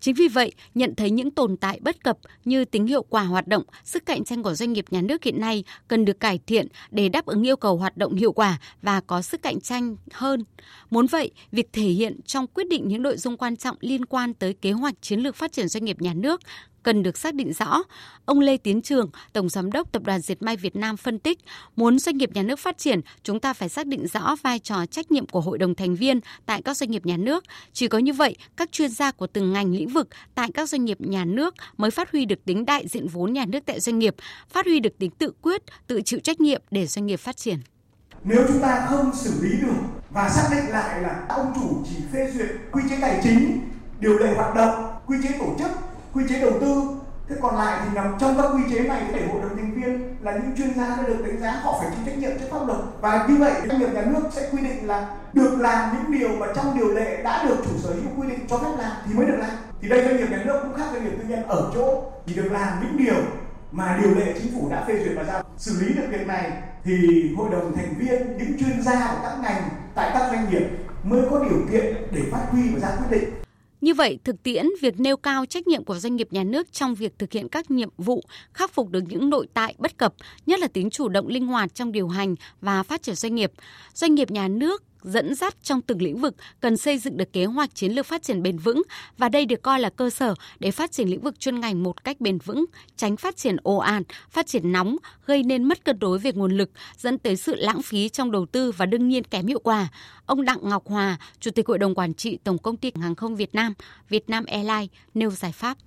Chính 0.00 0.14
vì 0.14 0.28
vậy, 0.28 0.52
nhận 0.74 0.94
thấy 0.94 1.10
những 1.10 1.30
tồn 1.30 1.56
tại 1.56 1.80
bất 1.82 2.04
cập 2.04 2.18
như 2.44 2.64
tính 2.64 2.86
hiệu 2.86 3.02
quả 3.02 3.22
hoạt 3.22 3.46
động, 3.46 3.62
sức 3.84 4.06
cạnh 4.06 4.24
tranh 4.24 4.42
của 4.42 4.54
doanh 4.54 4.72
nghiệp 4.72 4.84
nhà 4.90 5.00
nước 5.00 5.24
hiện 5.24 5.40
nay 5.40 5.64
cần 5.88 6.04
được 6.04 6.20
cải 6.20 6.40
thiện 6.46 6.66
để 6.90 7.08
đáp 7.08 7.26
ứng 7.26 7.46
yêu 7.46 7.56
cầu 7.56 7.76
hoạt 7.76 7.96
động 7.96 8.14
hiệu 8.14 8.32
quả 8.32 8.58
và 8.82 9.00
có 9.00 9.22
sức 9.22 9.42
cạnh 9.42 9.60
tranh 9.60 9.96
hơn. 10.10 10.44
Muốn 10.90 11.06
vậy, 11.06 11.30
việc 11.52 11.72
thể 11.72 11.88
hiện 11.88 12.20
trong 12.26 12.46
quyết 12.46 12.68
định 12.68 12.88
những 12.88 13.02
nội 13.02 13.16
dung 13.16 13.36
quan 13.36 13.56
trọng 13.56 13.76
liên 13.80 14.04
quan 14.04 14.34
tới 14.34 14.54
kế 14.54 14.72
hoạch 14.72 14.94
chiến 15.00 15.20
lược 15.20 15.36
phát 15.36 15.52
triển 15.52 15.68
doanh 15.68 15.84
nghiệp 15.84 16.00
nhà 16.00 16.14
nước 16.14 16.40
cần 16.88 17.02
được 17.02 17.18
xác 17.18 17.34
định 17.34 17.52
rõ. 17.52 17.82
Ông 18.24 18.40
Lê 18.40 18.56
Tiến 18.56 18.82
Trường, 18.82 19.10
Tổng 19.32 19.48
Giám 19.48 19.72
đốc 19.72 19.92
Tập 19.92 20.02
đoàn 20.02 20.20
Diệt 20.20 20.42
May 20.42 20.56
Việt 20.56 20.76
Nam 20.76 20.96
phân 20.96 21.18
tích, 21.18 21.38
muốn 21.76 21.98
doanh 21.98 22.16
nghiệp 22.16 22.30
nhà 22.34 22.42
nước 22.42 22.58
phát 22.58 22.78
triển, 22.78 23.00
chúng 23.22 23.40
ta 23.40 23.52
phải 23.52 23.68
xác 23.68 23.86
định 23.86 24.06
rõ 24.06 24.36
vai 24.42 24.58
trò 24.58 24.86
trách 24.86 25.10
nhiệm 25.10 25.26
của 25.26 25.40
hội 25.40 25.58
đồng 25.58 25.74
thành 25.74 25.94
viên 25.94 26.20
tại 26.46 26.62
các 26.62 26.76
doanh 26.76 26.90
nghiệp 26.90 27.06
nhà 27.06 27.16
nước. 27.16 27.44
Chỉ 27.72 27.88
có 27.88 27.98
như 27.98 28.12
vậy, 28.12 28.36
các 28.56 28.72
chuyên 28.72 28.90
gia 28.90 29.10
của 29.10 29.26
từng 29.26 29.52
ngành 29.52 29.72
lĩnh 29.72 29.88
vực 29.88 30.08
tại 30.34 30.50
các 30.54 30.68
doanh 30.68 30.84
nghiệp 30.84 31.00
nhà 31.00 31.24
nước 31.24 31.54
mới 31.76 31.90
phát 31.90 32.12
huy 32.12 32.24
được 32.24 32.44
tính 32.44 32.64
đại 32.64 32.88
diện 32.88 33.08
vốn 33.08 33.32
nhà 33.32 33.44
nước 33.48 33.60
tại 33.66 33.80
doanh 33.80 33.98
nghiệp, 33.98 34.14
phát 34.48 34.66
huy 34.66 34.80
được 34.80 34.98
tính 34.98 35.10
tự 35.10 35.32
quyết, 35.42 35.62
tự 35.86 36.02
chịu 36.04 36.20
trách 36.20 36.40
nhiệm 36.40 36.62
để 36.70 36.86
doanh 36.86 37.06
nghiệp 37.06 37.20
phát 37.20 37.36
triển. 37.36 37.58
Nếu 38.24 38.44
chúng 38.48 38.60
ta 38.60 38.86
không 38.90 39.10
xử 39.14 39.30
lý 39.42 39.60
được 39.60 39.76
và 40.10 40.28
xác 40.28 40.48
định 40.50 40.70
lại 40.70 41.02
là 41.02 41.26
ông 41.28 41.52
chủ 41.54 41.84
chỉ 41.88 41.96
phê 42.12 42.30
duyệt 42.34 42.50
quy 42.72 42.82
chế 42.90 42.98
tài 43.00 43.20
chính, 43.22 43.60
điều 44.00 44.18
lệ 44.18 44.34
hoạt 44.34 44.54
động, 44.54 44.84
quy 45.06 45.16
chế 45.22 45.38
tổ 45.38 45.56
chức 45.58 45.87
quy 46.14 46.24
chế 46.28 46.40
đầu 46.40 46.52
tư. 46.60 46.82
Thế 47.28 47.36
còn 47.42 47.56
lại 47.56 47.80
thì 47.84 47.88
nằm 47.94 48.14
trong 48.20 48.36
các 48.36 48.46
quy 48.54 48.62
chế 48.70 48.80
này 48.80 49.02
để 49.14 49.26
hội 49.32 49.42
đồng 49.42 49.56
thành 49.56 49.74
viên 49.74 50.16
là 50.20 50.32
những 50.32 50.56
chuyên 50.56 50.74
gia 50.74 50.88
đã 50.88 51.02
được 51.06 51.24
đánh 51.26 51.40
giá, 51.40 51.50
họ 51.50 51.78
phải 51.80 51.90
chịu 51.90 52.04
trách 52.06 52.18
nhiệm 52.18 52.38
trước 52.38 52.46
pháp 52.50 52.66
luật. 52.66 52.78
Và 53.00 53.26
như 53.28 53.36
vậy 53.36 53.52
doanh 53.68 53.78
nghiệp 53.78 53.92
nhà 53.94 54.02
nước 54.02 54.22
sẽ 54.32 54.48
quy 54.52 54.62
định 54.62 54.86
là 54.86 55.16
được 55.32 55.56
làm 55.60 55.94
những 55.94 56.20
điều 56.20 56.28
mà 56.28 56.46
trong 56.56 56.78
điều 56.78 56.88
lệ 56.88 57.22
đã 57.22 57.44
được 57.44 57.56
chủ 57.64 57.70
sở 57.78 57.90
hữu 57.90 58.12
quy 58.16 58.28
định 58.28 58.46
cho 58.48 58.58
phép 58.58 58.70
làm 58.78 58.92
thì 59.06 59.14
mới 59.14 59.26
được 59.26 59.36
làm. 59.38 59.50
Thì 59.80 59.88
đây 59.88 60.04
doanh 60.04 60.16
nghiệp 60.16 60.30
nhà 60.30 60.42
nước 60.44 60.60
cũng 60.62 60.74
khác 60.74 60.84
doanh 60.92 61.04
nghiệp 61.04 61.12
tư 61.18 61.24
nhân 61.28 61.46
ở 61.46 61.70
chỗ 61.74 62.02
chỉ 62.26 62.34
được 62.34 62.52
làm 62.52 62.68
những 62.82 62.96
điều 63.06 63.22
mà 63.72 63.98
điều 64.02 64.14
lệ 64.14 64.34
chính 64.42 64.52
phủ 64.54 64.68
đã 64.70 64.84
phê 64.88 65.04
duyệt 65.04 65.16
và 65.16 65.24
giao. 65.24 65.42
Xử 65.56 65.80
lý 65.80 65.94
được 65.94 66.06
việc 66.10 66.26
này 66.26 66.52
thì 66.84 66.94
hội 67.36 67.48
đồng 67.52 67.76
thành 67.76 67.94
viên, 67.98 68.38
những 68.38 68.58
chuyên 68.58 68.82
gia 68.82 69.12
của 69.12 69.20
các 69.22 69.38
ngành 69.42 69.62
tại 69.94 70.10
các 70.14 70.28
doanh 70.30 70.50
nghiệp 70.50 70.68
mới 71.02 71.22
có 71.30 71.38
điều 71.38 71.58
kiện 71.72 71.96
để 72.10 72.22
phát 72.32 72.42
huy 72.50 72.62
và 72.68 72.88
ra 72.88 72.96
quyết 72.96 73.20
định 73.20 73.47
như 73.80 73.94
vậy, 73.94 74.18
thực 74.24 74.42
tiễn 74.42 74.66
việc 74.80 75.00
nêu 75.00 75.16
cao 75.16 75.46
trách 75.46 75.66
nhiệm 75.66 75.84
của 75.84 75.98
doanh 75.98 76.16
nghiệp 76.16 76.28
nhà 76.30 76.44
nước 76.44 76.72
trong 76.72 76.94
việc 76.94 77.18
thực 77.18 77.32
hiện 77.32 77.48
các 77.48 77.70
nhiệm 77.70 77.88
vụ, 77.98 78.22
khắc 78.52 78.72
phục 78.72 78.90
được 78.90 79.02
những 79.08 79.30
nội 79.30 79.46
tại 79.54 79.74
bất 79.78 79.98
cập, 79.98 80.14
nhất 80.46 80.60
là 80.60 80.68
tính 80.68 80.90
chủ 80.90 81.08
động 81.08 81.26
linh 81.26 81.46
hoạt 81.46 81.74
trong 81.74 81.92
điều 81.92 82.08
hành 82.08 82.34
và 82.60 82.82
phát 82.82 83.02
triển 83.02 83.14
doanh 83.14 83.34
nghiệp. 83.34 83.52
Doanh 83.94 84.14
nghiệp 84.14 84.30
nhà 84.30 84.48
nước 84.48 84.82
dẫn 85.02 85.34
dắt 85.34 85.56
trong 85.62 85.82
từng 85.82 86.02
lĩnh 86.02 86.18
vực 86.18 86.34
cần 86.60 86.76
xây 86.76 86.98
dựng 86.98 87.16
được 87.16 87.32
kế 87.32 87.44
hoạch 87.44 87.74
chiến 87.74 87.92
lược 87.92 88.06
phát 88.06 88.22
triển 88.22 88.42
bền 88.42 88.58
vững 88.58 88.82
và 89.18 89.28
đây 89.28 89.46
được 89.46 89.62
coi 89.62 89.80
là 89.80 89.90
cơ 89.90 90.10
sở 90.10 90.34
để 90.58 90.70
phát 90.70 90.92
triển 90.92 91.08
lĩnh 91.08 91.20
vực 91.20 91.40
chuyên 91.40 91.60
ngành 91.60 91.82
một 91.82 92.04
cách 92.04 92.20
bền 92.20 92.38
vững, 92.38 92.64
tránh 92.96 93.16
phát 93.16 93.36
triển 93.36 93.56
ồ 93.62 93.76
ạt, 93.76 94.02
phát 94.30 94.46
triển 94.46 94.72
nóng, 94.72 94.96
gây 95.26 95.42
nên 95.42 95.64
mất 95.64 95.84
cân 95.84 95.98
đối 95.98 96.18
về 96.18 96.32
nguồn 96.32 96.56
lực, 96.56 96.70
dẫn 96.96 97.18
tới 97.18 97.36
sự 97.36 97.54
lãng 97.54 97.82
phí 97.82 98.08
trong 98.08 98.30
đầu 98.30 98.46
tư 98.46 98.72
và 98.72 98.86
đương 98.86 99.08
nhiên 99.08 99.24
kém 99.24 99.46
hiệu 99.46 99.60
quả. 99.60 99.88
Ông 100.26 100.44
Đặng 100.44 100.58
Ngọc 100.62 100.86
Hòa, 100.86 101.18
Chủ 101.40 101.50
tịch 101.50 101.66
Hội 101.66 101.78
đồng 101.78 101.94
Quản 101.94 102.14
trị 102.14 102.38
Tổng 102.44 102.58
Công 102.58 102.76
ty 102.76 102.92
Hàng 103.00 103.14
không 103.14 103.36
Việt 103.36 103.54
Nam, 103.54 103.74
Việt 104.08 104.30
Nam 104.30 104.44
Airlines 104.44 104.90
nêu 105.14 105.30
giải 105.30 105.52
pháp. 105.52 105.78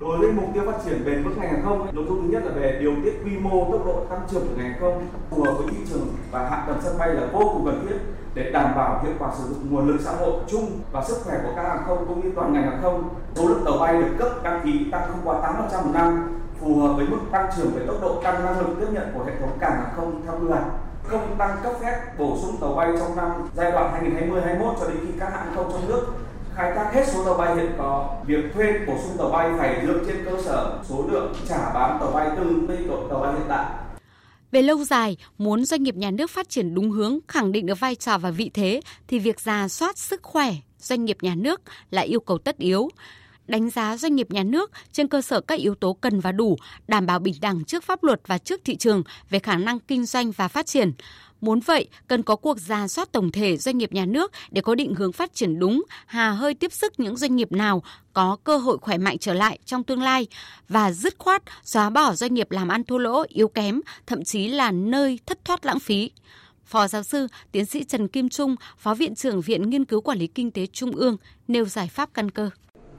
Đối 0.00 0.18
với 0.18 0.32
mục 0.32 0.44
tiêu 0.54 0.62
phát 0.66 0.78
triển 0.84 1.04
bền 1.04 1.24
vững 1.24 1.38
ngành 1.38 1.48
hàng 1.48 1.62
không, 1.64 1.94
nội 1.94 2.04
dung 2.08 2.22
thứ 2.22 2.28
nhất 2.28 2.42
là 2.44 2.52
về 2.52 2.78
điều 2.80 2.92
tiết 3.04 3.12
quy 3.24 3.38
mô 3.38 3.68
tốc 3.72 3.86
độ 3.86 4.04
tăng 4.10 4.20
trưởng 4.30 4.48
của 4.48 4.54
ngành 4.56 4.70
hàng 4.70 4.80
không 4.80 5.06
phù 5.30 5.42
hợp 5.42 5.52
với 5.58 5.66
thị 5.70 5.76
trường 5.90 6.08
và 6.30 6.48
hạ 6.48 6.64
tầng 6.66 6.78
sân 6.82 6.98
bay 6.98 7.08
là 7.08 7.26
vô 7.32 7.40
cùng 7.52 7.64
cần 7.66 7.86
thiết 7.88 7.96
để 8.34 8.50
đảm 8.50 8.72
bảo 8.76 9.00
hiệu 9.02 9.12
quả 9.18 9.30
sử 9.38 9.44
dụng 9.48 9.70
nguồn 9.70 9.88
lực 9.88 10.00
xã 10.00 10.12
hội 10.12 10.32
chung 10.46 10.80
và 10.92 11.04
sức 11.04 11.16
khỏe 11.24 11.38
của 11.44 11.52
các 11.56 11.62
hàng 11.62 11.82
không 11.86 12.04
cũng 12.08 12.20
như 12.20 12.32
toàn 12.36 12.52
ngành 12.52 12.62
hàng 12.62 12.78
không. 12.82 13.08
Số 13.34 13.48
lượng 13.48 13.62
tàu 13.64 13.78
bay 13.78 14.02
được 14.02 14.14
cấp 14.18 14.28
đăng 14.42 14.60
ký 14.64 14.90
tăng 14.92 15.02
không 15.08 15.20
quá 15.24 15.54
8% 15.70 15.84
một 15.84 15.90
năm, 15.94 16.38
phù 16.60 16.80
hợp 16.80 16.94
với 16.96 17.06
mức 17.06 17.18
tăng 17.30 17.50
trưởng 17.56 17.70
về 17.74 17.86
tốc 17.86 17.96
độ 18.02 18.20
tăng 18.22 18.44
năng 18.44 18.58
lực 18.58 18.76
tiếp 18.80 18.86
nhận 18.92 19.12
của 19.14 19.24
hệ 19.24 19.32
thống 19.40 19.58
cảng 19.60 19.76
hàng 19.76 19.92
không 19.96 20.22
theo 20.26 20.34
quy 20.40 20.48
hoạch 20.48 20.64
không 21.08 21.36
tăng 21.38 21.56
cấp 21.62 21.72
phép 21.80 22.18
bổ 22.18 22.36
sung 22.42 22.56
tàu 22.60 22.72
bay 22.72 22.92
trong 22.98 23.16
năm 23.16 23.30
giai 23.54 23.70
đoạn 23.70 24.04
2020-21 24.04 24.74
cho 24.80 24.88
đến 24.88 24.96
khi 25.02 25.12
các 25.20 25.32
hãng 25.32 25.52
không 25.54 25.72
trong 25.72 25.88
nước 25.88 26.06
khai 26.58 26.72
thác 26.76 26.90
hết 26.94 27.04
số 27.12 27.24
tàu 27.24 27.34
bay 27.34 27.56
hiện 27.56 27.72
có. 27.78 28.16
Việc 28.26 28.44
thuê 28.54 28.72
bổ 28.86 28.98
sung 29.02 29.16
tàu 29.18 29.30
bay 29.30 29.50
phải 29.58 29.86
dựa 29.86 30.04
trên 30.06 30.24
cơ 30.24 30.42
sở 30.44 30.82
số 30.88 31.08
lượng 31.12 31.34
trả 31.48 31.72
bán 31.74 31.96
tàu 32.00 32.12
bay 32.12 32.28
tương 32.36 32.66
với 32.66 32.76
tàu 33.10 33.20
bay 33.20 33.32
hiện 33.32 33.46
tại. 33.48 33.66
Về 34.50 34.62
lâu 34.62 34.84
dài, 34.84 35.16
muốn 35.38 35.64
doanh 35.64 35.82
nghiệp 35.82 35.94
nhà 35.94 36.10
nước 36.10 36.30
phát 36.30 36.48
triển 36.48 36.74
đúng 36.74 36.90
hướng, 36.90 37.18
khẳng 37.28 37.52
định 37.52 37.66
được 37.66 37.80
vai 37.80 37.94
trò 37.94 38.18
và 38.18 38.30
vị 38.30 38.50
thế 38.54 38.80
thì 39.08 39.18
việc 39.18 39.40
ra 39.40 39.68
soát 39.68 39.98
sức 39.98 40.22
khỏe 40.22 40.54
doanh 40.78 41.04
nghiệp 41.04 41.16
nhà 41.20 41.34
nước 41.34 41.60
là 41.90 42.02
yêu 42.02 42.20
cầu 42.20 42.38
tất 42.38 42.58
yếu 42.58 42.88
đánh 43.48 43.70
giá 43.70 43.96
doanh 43.96 44.16
nghiệp 44.16 44.30
nhà 44.30 44.42
nước 44.42 44.70
trên 44.92 45.08
cơ 45.08 45.22
sở 45.22 45.40
các 45.40 45.58
yếu 45.58 45.74
tố 45.74 45.92
cần 45.92 46.20
và 46.20 46.32
đủ, 46.32 46.56
đảm 46.88 47.06
bảo 47.06 47.18
bình 47.18 47.34
đẳng 47.40 47.64
trước 47.64 47.84
pháp 47.84 48.04
luật 48.04 48.20
và 48.26 48.38
trước 48.38 48.60
thị 48.64 48.76
trường 48.76 49.02
về 49.30 49.38
khả 49.38 49.56
năng 49.56 49.80
kinh 49.80 50.06
doanh 50.06 50.30
và 50.30 50.48
phát 50.48 50.66
triển. 50.66 50.92
Muốn 51.40 51.60
vậy, 51.60 51.88
cần 52.06 52.22
có 52.22 52.36
cuộc 52.36 52.60
ra 52.60 52.88
soát 52.88 53.12
tổng 53.12 53.32
thể 53.32 53.56
doanh 53.56 53.78
nghiệp 53.78 53.92
nhà 53.92 54.04
nước 54.04 54.32
để 54.50 54.60
có 54.60 54.74
định 54.74 54.94
hướng 54.94 55.12
phát 55.12 55.34
triển 55.34 55.58
đúng, 55.58 55.82
hà 56.06 56.30
hơi 56.30 56.54
tiếp 56.54 56.72
sức 56.72 57.00
những 57.00 57.16
doanh 57.16 57.36
nghiệp 57.36 57.52
nào 57.52 57.82
có 58.12 58.36
cơ 58.44 58.56
hội 58.56 58.78
khỏe 58.78 58.98
mạnh 58.98 59.18
trở 59.18 59.34
lại 59.34 59.58
trong 59.64 59.84
tương 59.84 60.02
lai 60.02 60.26
và 60.68 60.92
dứt 60.92 61.14
khoát 61.18 61.42
xóa 61.64 61.90
bỏ 61.90 62.14
doanh 62.14 62.34
nghiệp 62.34 62.50
làm 62.50 62.68
ăn 62.68 62.84
thua 62.84 62.98
lỗ, 62.98 63.24
yếu 63.28 63.48
kém, 63.48 63.80
thậm 64.06 64.24
chí 64.24 64.48
là 64.48 64.70
nơi 64.70 65.18
thất 65.26 65.44
thoát 65.44 65.66
lãng 65.66 65.80
phí. 65.80 66.10
Phó 66.64 66.88
giáo 66.88 67.02
sư, 67.02 67.26
tiến 67.52 67.66
sĩ 67.66 67.84
Trần 67.84 68.08
Kim 68.08 68.28
Trung, 68.28 68.56
Phó 68.78 68.94
Viện 68.94 69.14
trưởng 69.14 69.40
Viện 69.40 69.70
Nghiên 69.70 69.84
cứu 69.84 70.00
Quản 70.00 70.18
lý 70.18 70.26
Kinh 70.26 70.50
tế 70.50 70.66
Trung 70.66 70.90
ương 70.92 71.16
nêu 71.48 71.64
giải 71.64 71.88
pháp 71.88 72.10
căn 72.14 72.30
cơ 72.30 72.50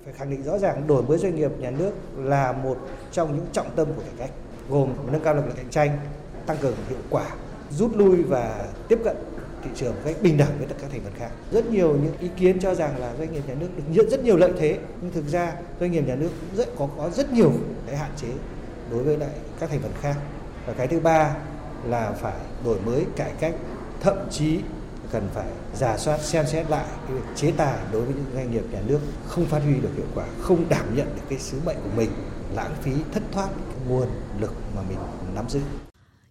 phải 0.10 0.13
khẳng 0.13 0.29
định 0.29 0.43
rõ 0.43 0.58
ràng 0.58 0.88
đổi 0.88 1.03
mới 1.03 1.17
doanh 1.17 1.36
nghiệp 1.36 1.51
nhà 1.60 1.72
nước 1.72 1.91
là 2.17 2.51
một 2.51 2.77
trong 3.12 3.36
những 3.36 3.46
trọng 3.53 3.75
tâm 3.75 3.88
của 3.96 4.01
cải 4.01 4.13
cách 4.17 4.31
gồm 4.69 4.93
nâng 5.12 5.24
cao 5.24 5.34
năng 5.34 5.46
lực 5.46 5.53
cạnh 5.55 5.69
tranh 5.69 5.98
tăng 6.46 6.58
cường 6.58 6.75
hiệu 6.89 6.98
quả 7.10 7.25
rút 7.71 7.97
lui 7.97 8.23
và 8.23 8.65
tiếp 8.88 8.99
cận 9.03 9.17
thị 9.63 9.69
trường 9.75 9.93
một 9.93 10.01
cách 10.05 10.15
bình 10.21 10.38
đẳng 10.38 10.57
với 10.57 10.67
tất 10.67 10.75
cả 10.81 10.88
thành 10.91 11.01
phần 11.03 11.13
khác. 11.17 11.29
Rất 11.51 11.71
nhiều 11.71 11.97
những 12.03 12.13
ý 12.19 12.29
kiến 12.38 12.59
cho 12.59 12.75
rằng 12.75 12.99
là 12.99 13.13
doanh 13.19 13.33
nghiệp 13.33 13.41
nhà 13.47 13.53
nước 13.59 13.67
được 13.77 13.83
nhận 13.89 14.09
rất 14.09 14.23
nhiều 14.23 14.38
lợi 14.38 14.51
thế, 14.59 14.77
nhưng 15.01 15.11
thực 15.11 15.27
ra 15.27 15.53
doanh 15.79 15.91
nghiệp 15.91 16.07
nhà 16.07 16.15
nước 16.15 16.29
cũng 16.41 16.57
rất 16.57 16.69
có 16.77 16.88
có 16.97 17.09
rất 17.09 17.33
nhiều 17.33 17.51
cái 17.88 17.97
hạn 17.97 18.11
chế 18.17 18.27
đối 18.91 19.03
với 19.03 19.17
lại 19.17 19.29
các 19.59 19.69
thành 19.69 19.79
phần 19.81 19.91
khác. 20.01 20.15
Và 20.67 20.73
cái 20.73 20.88
thứ 20.88 20.99
ba 20.99 21.35
là 21.85 22.11
phải 22.11 22.39
đổi 22.65 22.77
mới 22.85 23.05
cải 23.15 23.31
cách, 23.39 23.55
thậm 24.01 24.17
chí 24.31 24.59
cần 25.11 25.27
phải 25.33 25.47
giả 25.75 25.97
soát 25.97 26.21
xem 26.21 26.45
xét 26.47 26.69
lại 26.69 26.85
cái 27.07 27.17
việc 27.17 27.23
chế 27.35 27.51
tài 27.57 27.77
đối 27.91 28.01
với 28.01 28.13
những 28.13 28.25
doanh 28.33 28.51
nghiệp 28.51 28.63
nhà 28.71 28.79
nước 28.88 28.99
không 29.27 29.45
phát 29.45 29.59
huy 29.63 29.73
được 29.73 29.89
hiệu 29.95 30.05
quả, 30.15 30.25
không 30.41 30.69
đảm 30.69 30.95
nhận 30.95 31.07
được 31.15 31.21
cái 31.29 31.39
sứ 31.39 31.57
mệnh 31.65 31.77
của 31.83 31.89
mình, 31.95 32.09
lãng 32.55 32.75
phí 32.81 32.91
thất 33.13 33.23
thoát 33.31 33.47
cái 33.47 33.77
nguồn 33.88 34.07
lực 34.39 34.53
mà 34.75 34.81
mình 34.89 34.97
nắm 35.35 35.49
giữ 35.49 35.59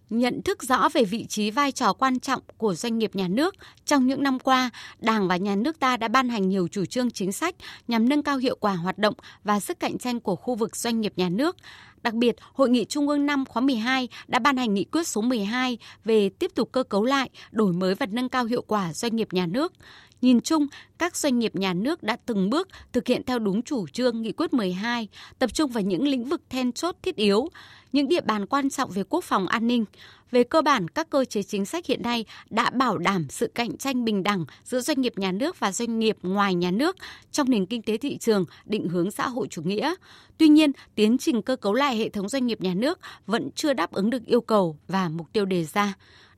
nhận 0.09 0.41
thức 0.41 0.63
rõ 0.63 0.89
về 0.93 1.03
vị 1.03 1.25
trí 1.25 1.51
vai 1.51 1.71
trò 1.71 1.93
quan 1.93 2.19
trọng 2.19 2.41
của 2.57 2.75
doanh 2.75 2.97
nghiệp 2.97 3.15
nhà 3.15 3.27
nước. 3.27 3.55
Trong 3.85 4.07
những 4.07 4.23
năm 4.23 4.39
qua, 4.39 4.69
đảng 4.99 5.27
và 5.27 5.37
nhà 5.37 5.55
nước 5.55 5.79
ta 5.79 5.97
đã 5.97 6.07
ban 6.07 6.29
hành 6.29 6.49
nhiều 6.49 6.67
chủ 6.67 6.85
trương 6.85 7.11
chính 7.11 7.31
sách 7.31 7.55
nhằm 7.87 8.09
nâng 8.09 8.23
cao 8.23 8.37
hiệu 8.37 8.57
quả 8.59 8.73
hoạt 8.73 8.97
động 8.97 9.13
và 9.43 9.59
sức 9.59 9.79
cạnh 9.79 9.97
tranh 9.97 10.19
của 10.19 10.35
khu 10.35 10.55
vực 10.55 10.75
doanh 10.75 11.01
nghiệp 11.01 11.13
nhà 11.15 11.29
nước. 11.29 11.55
Đặc 12.03 12.13
biệt, 12.13 12.35
Hội 12.53 12.69
nghị 12.69 12.85
Trung 12.85 13.09
ương 13.09 13.25
năm 13.25 13.45
khóa 13.45 13.61
12 13.61 14.07
đã 14.27 14.39
ban 14.39 14.57
hành 14.57 14.73
nghị 14.73 14.83
quyết 14.83 15.07
số 15.07 15.21
12 15.21 15.77
về 16.05 16.29
tiếp 16.29 16.51
tục 16.55 16.69
cơ 16.71 16.83
cấu 16.83 17.03
lại, 17.03 17.29
đổi 17.51 17.73
mới 17.73 17.95
và 17.95 18.05
nâng 18.05 18.29
cao 18.29 18.45
hiệu 18.45 18.61
quả 18.61 18.93
doanh 18.93 19.15
nghiệp 19.15 19.27
nhà 19.31 19.45
nước. 19.45 19.73
Nhìn 20.21 20.41
chung, 20.41 20.67
các 20.97 21.15
doanh 21.15 21.39
nghiệp 21.39 21.55
nhà 21.55 21.73
nước 21.73 22.03
đã 22.03 22.17
từng 22.25 22.49
bước 22.49 22.67
thực 22.93 23.07
hiện 23.07 23.23
theo 23.25 23.39
đúng 23.39 23.61
chủ 23.61 23.87
trương 23.87 24.21
nghị 24.21 24.31
quyết 24.31 24.53
12, 24.53 25.07
tập 25.39 25.53
trung 25.53 25.71
vào 25.71 25.83
những 25.83 26.07
lĩnh 26.07 26.25
vực 26.25 26.41
then 26.49 26.71
chốt 26.71 26.95
thiết 27.01 27.15
yếu, 27.15 27.49
những 27.91 28.07
địa 28.07 28.21
bàn 28.21 28.45
quan 28.45 28.69
trọng 28.69 28.91
về 28.91 29.03
quốc 29.09 29.23
phòng 29.23 29.47
an 29.47 29.67
ninh. 29.67 29.85
Về 30.31 30.43
cơ 30.43 30.61
bản, 30.61 30.87
các 30.87 31.09
cơ 31.09 31.25
chế 31.25 31.43
chính 31.43 31.65
sách 31.65 31.85
hiện 31.85 32.01
nay 32.01 32.25
đã 32.49 32.69
bảo 32.69 32.97
đảm 32.97 33.25
sự 33.29 33.47
cạnh 33.55 33.77
tranh 33.77 34.05
bình 34.05 34.23
đẳng 34.23 34.45
giữa 34.63 34.81
doanh 34.81 35.01
nghiệp 35.01 35.13
nhà 35.17 35.31
nước 35.31 35.59
và 35.59 35.71
doanh 35.71 35.99
nghiệp 35.99 36.17
ngoài 36.21 36.55
nhà 36.55 36.71
nước 36.71 36.95
trong 37.31 37.49
nền 37.49 37.65
kinh 37.65 37.81
tế 37.81 37.97
thị 37.97 38.17
trường 38.17 38.45
định 38.65 38.89
hướng 38.89 39.11
xã 39.11 39.27
hội 39.27 39.47
chủ 39.47 39.61
nghĩa. 39.61 39.93
Tuy 40.37 40.47
nhiên, 40.47 40.71
tiến 40.95 41.17
trình 41.17 41.41
cơ 41.41 41.55
cấu 41.55 41.73
lại 41.73 41.97
hệ 41.97 42.09
thống 42.09 42.29
doanh 42.29 42.47
nghiệp 42.47 42.61
nhà 42.61 42.73
nước 42.73 42.99
vẫn 43.25 43.49
chưa 43.55 43.73
đáp 43.73 43.91
ứng 43.91 44.09
được 44.09 44.25
yêu 44.25 44.41
cầu 44.41 44.77
và 44.87 45.09
mục 45.09 45.27
tiêu 45.33 45.45
đề 45.45 45.65
ra. 45.65 45.93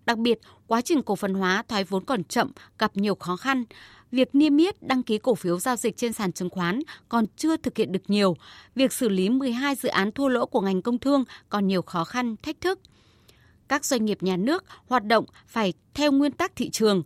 Đặc 0.06 0.18
biệt, 0.18 0.40
quá 0.68 0.82
trình 0.82 1.02
cổ 1.02 1.16
phần 1.16 1.34
hóa 1.34 1.64
thoái 1.68 1.84
vốn 1.84 2.06
còn 2.06 2.24
chậm, 2.24 2.52
gặp 2.78 2.92
nhiều 2.98 3.16
khó 3.16 3.36
khăn. 3.36 3.64
Việc 4.12 4.36
niêm 4.36 4.58
yết 4.58 4.84
đăng 4.84 5.04
ký 5.04 5.18
cổ 5.18 5.36
phiếu 5.36 5.60
giao 5.60 5.76
dịch 5.76 5.98
trên 5.98 6.14
sàn 6.14 6.32
chứng 6.32 6.50
khoán 6.50 6.80
còn 7.10 7.26
chưa 7.38 7.58
thực 7.58 7.78
hiện 7.78 7.92
được 7.92 8.04
nhiều. 8.08 8.36
Việc 8.76 8.94
xử 8.94 9.10
lý 9.10 9.30
12 9.30 9.76
dự 9.76 9.90
án 9.90 10.12
thua 10.12 10.28
lỗ 10.28 10.46
của 10.46 10.62
ngành 10.62 10.82
công 10.82 11.00
thương 11.00 11.24
còn 11.50 11.68
nhiều 11.68 11.82
khó 11.82 12.04
khăn, 12.04 12.36
thách 12.44 12.62
thức. 12.62 12.80
Các 13.72 13.86
doanh 13.86 14.06
nghiệp 14.06 14.24
nhà 14.24 14.38
nước 14.38 14.64
hoạt 14.88 15.06
động 15.06 15.26
phải 15.48 15.74
theo 15.94 16.12
nguyên 16.12 16.32
tắc 16.32 16.56
thị 16.56 16.70
trường, 16.70 17.04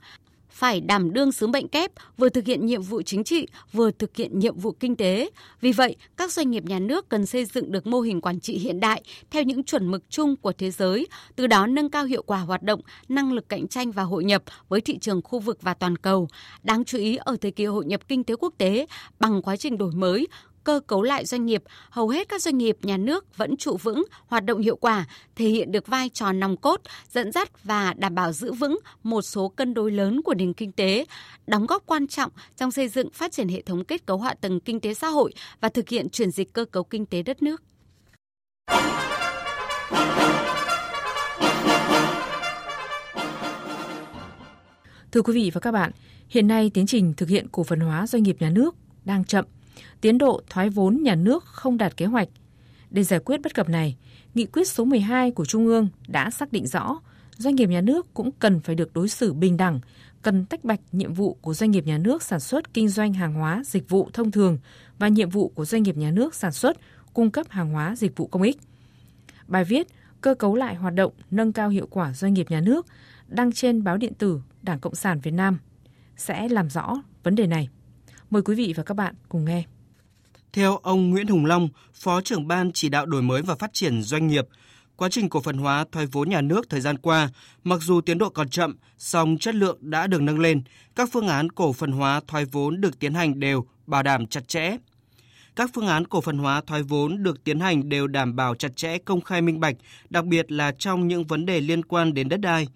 phải 0.50 0.82
đảm 0.82 1.14
đương 1.14 1.32
sứ 1.32 1.48
mệnh 1.48 1.68
kép, 1.68 1.92
vừa 2.18 2.30
thực 2.30 2.46
hiện 2.46 2.66
nhiệm 2.66 2.82
vụ 2.82 3.02
chính 3.02 3.24
trị, 3.24 3.48
vừa 3.74 3.92
thực 3.92 4.16
hiện 4.16 4.40
nhiệm 4.40 4.58
vụ 4.58 4.72
kinh 4.72 4.96
tế. 4.96 5.30
Vì 5.62 5.72
vậy, 5.72 5.96
các 6.18 6.32
doanh 6.32 6.52
nghiệp 6.52 6.64
nhà 6.66 6.80
nước 6.80 7.10
cần 7.10 7.26
xây 7.26 7.46
dựng 7.46 7.72
được 7.72 7.88
mô 7.88 8.02
hình 8.02 8.22
quản 8.22 8.40
trị 8.40 8.58
hiện 8.58 8.80
đại 8.80 9.04
theo 9.32 9.44
những 9.44 9.64
chuẩn 9.64 9.92
mực 9.92 10.04
chung 10.10 10.36
của 10.36 10.54
thế 10.58 10.72
giới, 10.72 11.08
từ 11.36 11.48
đó 11.48 11.68
nâng 11.68 11.90
cao 11.90 12.06
hiệu 12.06 12.24
quả 12.24 12.40
hoạt 12.40 12.64
động, 12.64 12.82
năng 13.10 13.34
lực 13.34 13.50
cạnh 13.50 13.68
tranh 13.68 13.92
và 13.92 14.04
hội 14.04 14.24
nhập 14.24 14.44
với 14.70 14.82
thị 14.82 14.98
trường 14.98 15.22
khu 15.22 15.40
vực 15.40 15.62
và 15.62 15.74
toàn 15.74 15.98
cầu. 15.98 16.28
Đáng 16.64 16.86
chú 16.86 16.98
ý 16.98 17.16
ở 17.16 17.36
thời 17.42 17.52
kỳ 17.52 17.66
hội 17.66 17.86
nhập 17.86 18.08
kinh 18.08 18.24
tế 18.24 18.36
quốc 18.40 18.54
tế, 18.58 18.86
bằng 19.20 19.42
quá 19.42 19.56
trình 19.56 19.78
đổi 19.78 19.92
mới, 19.92 20.28
cơ 20.66 20.80
cấu 20.88 21.02
lại 21.02 21.26
doanh 21.26 21.46
nghiệp, 21.46 21.64
hầu 21.90 22.10
hết 22.10 22.30
các 22.30 22.42
doanh 22.42 22.58
nghiệp 22.58 22.78
nhà 22.82 22.98
nước 22.98 23.38
vẫn 23.38 23.58
trụ 23.58 23.78
vững, 23.78 24.06
hoạt 24.28 24.46
động 24.46 24.62
hiệu 24.62 24.76
quả, 24.76 25.06
thể 25.36 25.46
hiện 25.46 25.72
được 25.72 25.88
vai 25.88 26.10
trò 26.10 26.32
nòng 26.32 26.58
cốt, 26.58 26.82
dẫn 27.12 27.32
dắt 27.32 27.64
và 27.64 27.94
đảm 27.98 28.16
bảo 28.16 28.32
giữ 28.34 28.54
vững 28.54 28.80
một 29.04 29.22
số 29.22 29.50
cân 29.50 29.74
đối 29.74 29.92
lớn 29.92 30.22
của 30.22 30.34
nền 30.34 30.54
kinh 30.54 30.72
tế, 30.72 31.06
đóng 31.48 31.66
góp 31.66 31.84
quan 31.86 32.08
trọng 32.08 32.32
trong 32.56 32.72
xây 32.72 32.88
dựng 32.88 33.10
phát 33.14 33.32
triển 33.32 33.48
hệ 33.48 33.62
thống 33.62 33.86
kết 33.86 34.06
cấu 34.06 34.20
hạ 34.20 34.34
tầng 34.42 34.60
kinh 34.60 34.80
tế 34.80 34.94
xã 34.94 35.08
hội 35.08 35.34
và 35.62 35.70
thực 35.70 35.90
hiện 35.90 36.10
chuyển 36.10 36.32
dịch 36.32 36.54
cơ 36.54 36.66
cấu 36.66 36.84
kinh 36.84 37.06
tế 37.06 37.22
đất 37.22 37.44
nước. 37.44 37.64
Thưa 45.12 45.22
quý 45.22 45.34
vị 45.34 45.52
và 45.54 45.62
các 45.62 45.72
bạn, 45.72 45.92
hiện 46.30 46.48
nay 46.48 46.72
tiến 46.74 46.86
trình 46.86 47.14
thực 47.18 47.30
hiện 47.30 47.48
cổ 47.52 47.64
phần 47.64 47.80
hóa 47.80 48.08
doanh 48.08 48.24
nghiệp 48.24 48.36
nhà 48.40 48.50
nước 48.50 48.76
đang 49.06 49.26
chậm 49.26 49.46
tiến 50.02 50.18
độ 50.18 50.42
thoái 50.50 50.70
vốn 50.70 51.04
nhà 51.04 51.16
nước 51.16 51.44
không 51.46 51.78
đạt 51.78 51.98
kế 51.98 52.06
hoạch. 52.06 52.30
Để 52.90 53.04
giải 53.04 53.20
quyết 53.20 53.42
bất 53.42 53.54
cập 53.54 53.70
này, 53.70 53.98
nghị 54.34 54.46
quyết 54.46 54.68
số 54.68 54.86
12 54.86 55.32
của 55.32 55.46
Trung 55.46 55.68
ương 55.68 55.88
đã 56.08 56.30
xác 56.30 56.52
định 56.52 56.68
rõ 56.68 57.00
doanh 57.38 57.56
nghiệp 57.56 57.70
nhà 57.70 57.82
nước 57.82 58.14
cũng 58.14 58.32
cần 58.32 58.60
phải 58.60 58.76
được 58.76 58.94
đối 58.94 59.10
xử 59.10 59.34
bình 59.34 59.58
đẳng, 59.58 59.80
cần 60.22 60.46
tách 60.46 60.64
bạch 60.64 60.80
nhiệm 60.92 61.14
vụ 61.14 61.38
của 61.42 61.54
doanh 61.54 61.72
nghiệp 61.72 61.86
nhà 61.86 61.98
nước 61.98 62.24
sản 62.24 62.40
xuất 62.40 62.74
kinh 62.74 62.90
doanh 62.90 63.14
hàng 63.14 63.34
hóa, 63.34 63.62
dịch 63.66 63.90
vụ 63.90 64.10
thông 64.14 64.32
thường 64.32 64.58
và 65.00 65.08
nhiệm 65.08 65.30
vụ 65.30 65.50
của 65.56 65.66
doanh 65.66 65.84
nghiệp 65.84 65.98
nhà 65.98 66.12
nước 66.12 66.36
sản 66.36 66.52
xuất, 66.52 66.78
cung 67.14 67.32
cấp 67.32 67.46
hàng 67.50 67.70
hóa, 67.70 67.96
dịch 67.96 68.18
vụ 68.18 68.28
công 68.28 68.42
ích. 68.42 68.58
Bài 69.48 69.64
viết 69.64 69.88
Cơ 70.26 70.36
cấu 70.36 70.56
lại 70.56 70.76
hoạt 70.76 70.94
động 70.94 71.14
nâng 71.32 71.54
cao 71.54 71.70
hiệu 71.70 71.88
quả 71.90 72.14
doanh 72.14 72.34
nghiệp 72.34 72.52
nhà 72.52 72.62
nước 72.62 72.86
đăng 73.28 73.52
trên 73.52 73.84
báo 73.84 73.98
điện 73.98 74.14
tử 74.14 74.42
Đảng 74.62 74.80
Cộng 74.80 74.96
sản 74.96 75.20
Việt 75.20 75.32
Nam 75.32 75.58
sẽ 76.18 76.50
làm 76.50 76.70
rõ 76.70 77.02
vấn 77.24 77.36
đề 77.36 77.48
này. 77.48 77.70
Mời 78.30 78.42
quý 78.42 78.56
vị 78.56 78.74
và 78.78 78.84
các 78.84 78.94
bạn 78.94 79.16
cùng 79.30 79.46
nghe. 79.46 79.64
Theo 80.54 80.78
ông 80.78 81.10
Nguyễn 81.10 81.28
Hùng 81.28 81.46
Long, 81.46 81.70
Phó 81.94 82.22
trưởng 82.22 82.48
ban 82.48 82.72
chỉ 82.72 82.90
đạo 82.90 83.06
đổi 83.06 83.22
mới 83.22 83.42
và 83.42 83.56
phát 83.56 83.74
triển 83.74 84.02
doanh 84.02 84.28
nghiệp, 84.28 84.48
quá 84.96 85.10
trình 85.10 85.30
cổ 85.30 85.42
phần 85.42 85.58
hóa 85.58 85.86
thoái 85.92 86.06
vốn 86.06 86.30
nhà 86.30 86.42
nước 86.42 86.70
thời 86.70 86.82
gian 86.82 86.98
qua, 86.98 87.30
mặc 87.64 87.80
dù 87.82 88.02
tiến 88.02 88.18
độ 88.18 88.30
còn 88.30 88.50
chậm, 88.50 88.78
song 88.98 89.38
chất 89.40 89.56
lượng 89.56 89.78
đã 89.82 90.08
được 90.08 90.22
nâng 90.22 90.40
lên, 90.40 90.62
các 90.96 91.10
phương 91.12 91.28
án 91.28 91.50
cổ 91.50 91.74
phần 91.74 91.92
hóa 91.92 92.22
thoái 92.28 92.46
vốn 92.46 92.82
được 92.82 93.00
tiến 93.00 93.14
hành 93.14 93.40
đều 93.40 93.66
bảo 93.88 94.04
đảm 94.04 94.28
chặt 94.28 94.48
chẽ. 94.48 94.78
Các 95.56 95.70
phương 95.74 95.88
án 95.88 96.08
cổ 96.08 96.22
phần 96.22 96.38
hóa 96.38 96.62
thoái 96.68 96.84
vốn 96.84 97.24
được 97.24 97.44
tiến 97.44 97.60
hành 97.60 97.90
đều 97.90 98.08
đảm 98.08 98.36
bảo 98.36 98.56
chặt 98.56 98.76
chẽ 98.76 98.98
công 98.98 99.22
khai 99.22 99.42
minh 99.42 99.60
bạch, 99.60 99.76
đặc 100.10 100.26
biệt 100.26 100.52
là 100.52 100.72
trong 100.72 101.08
những 101.08 101.24
vấn 101.24 101.46
đề 101.46 101.62
liên 101.62 101.86
quan 101.86 102.14
đến 102.14 102.30
đất 102.30 102.40
đai, 102.40 102.68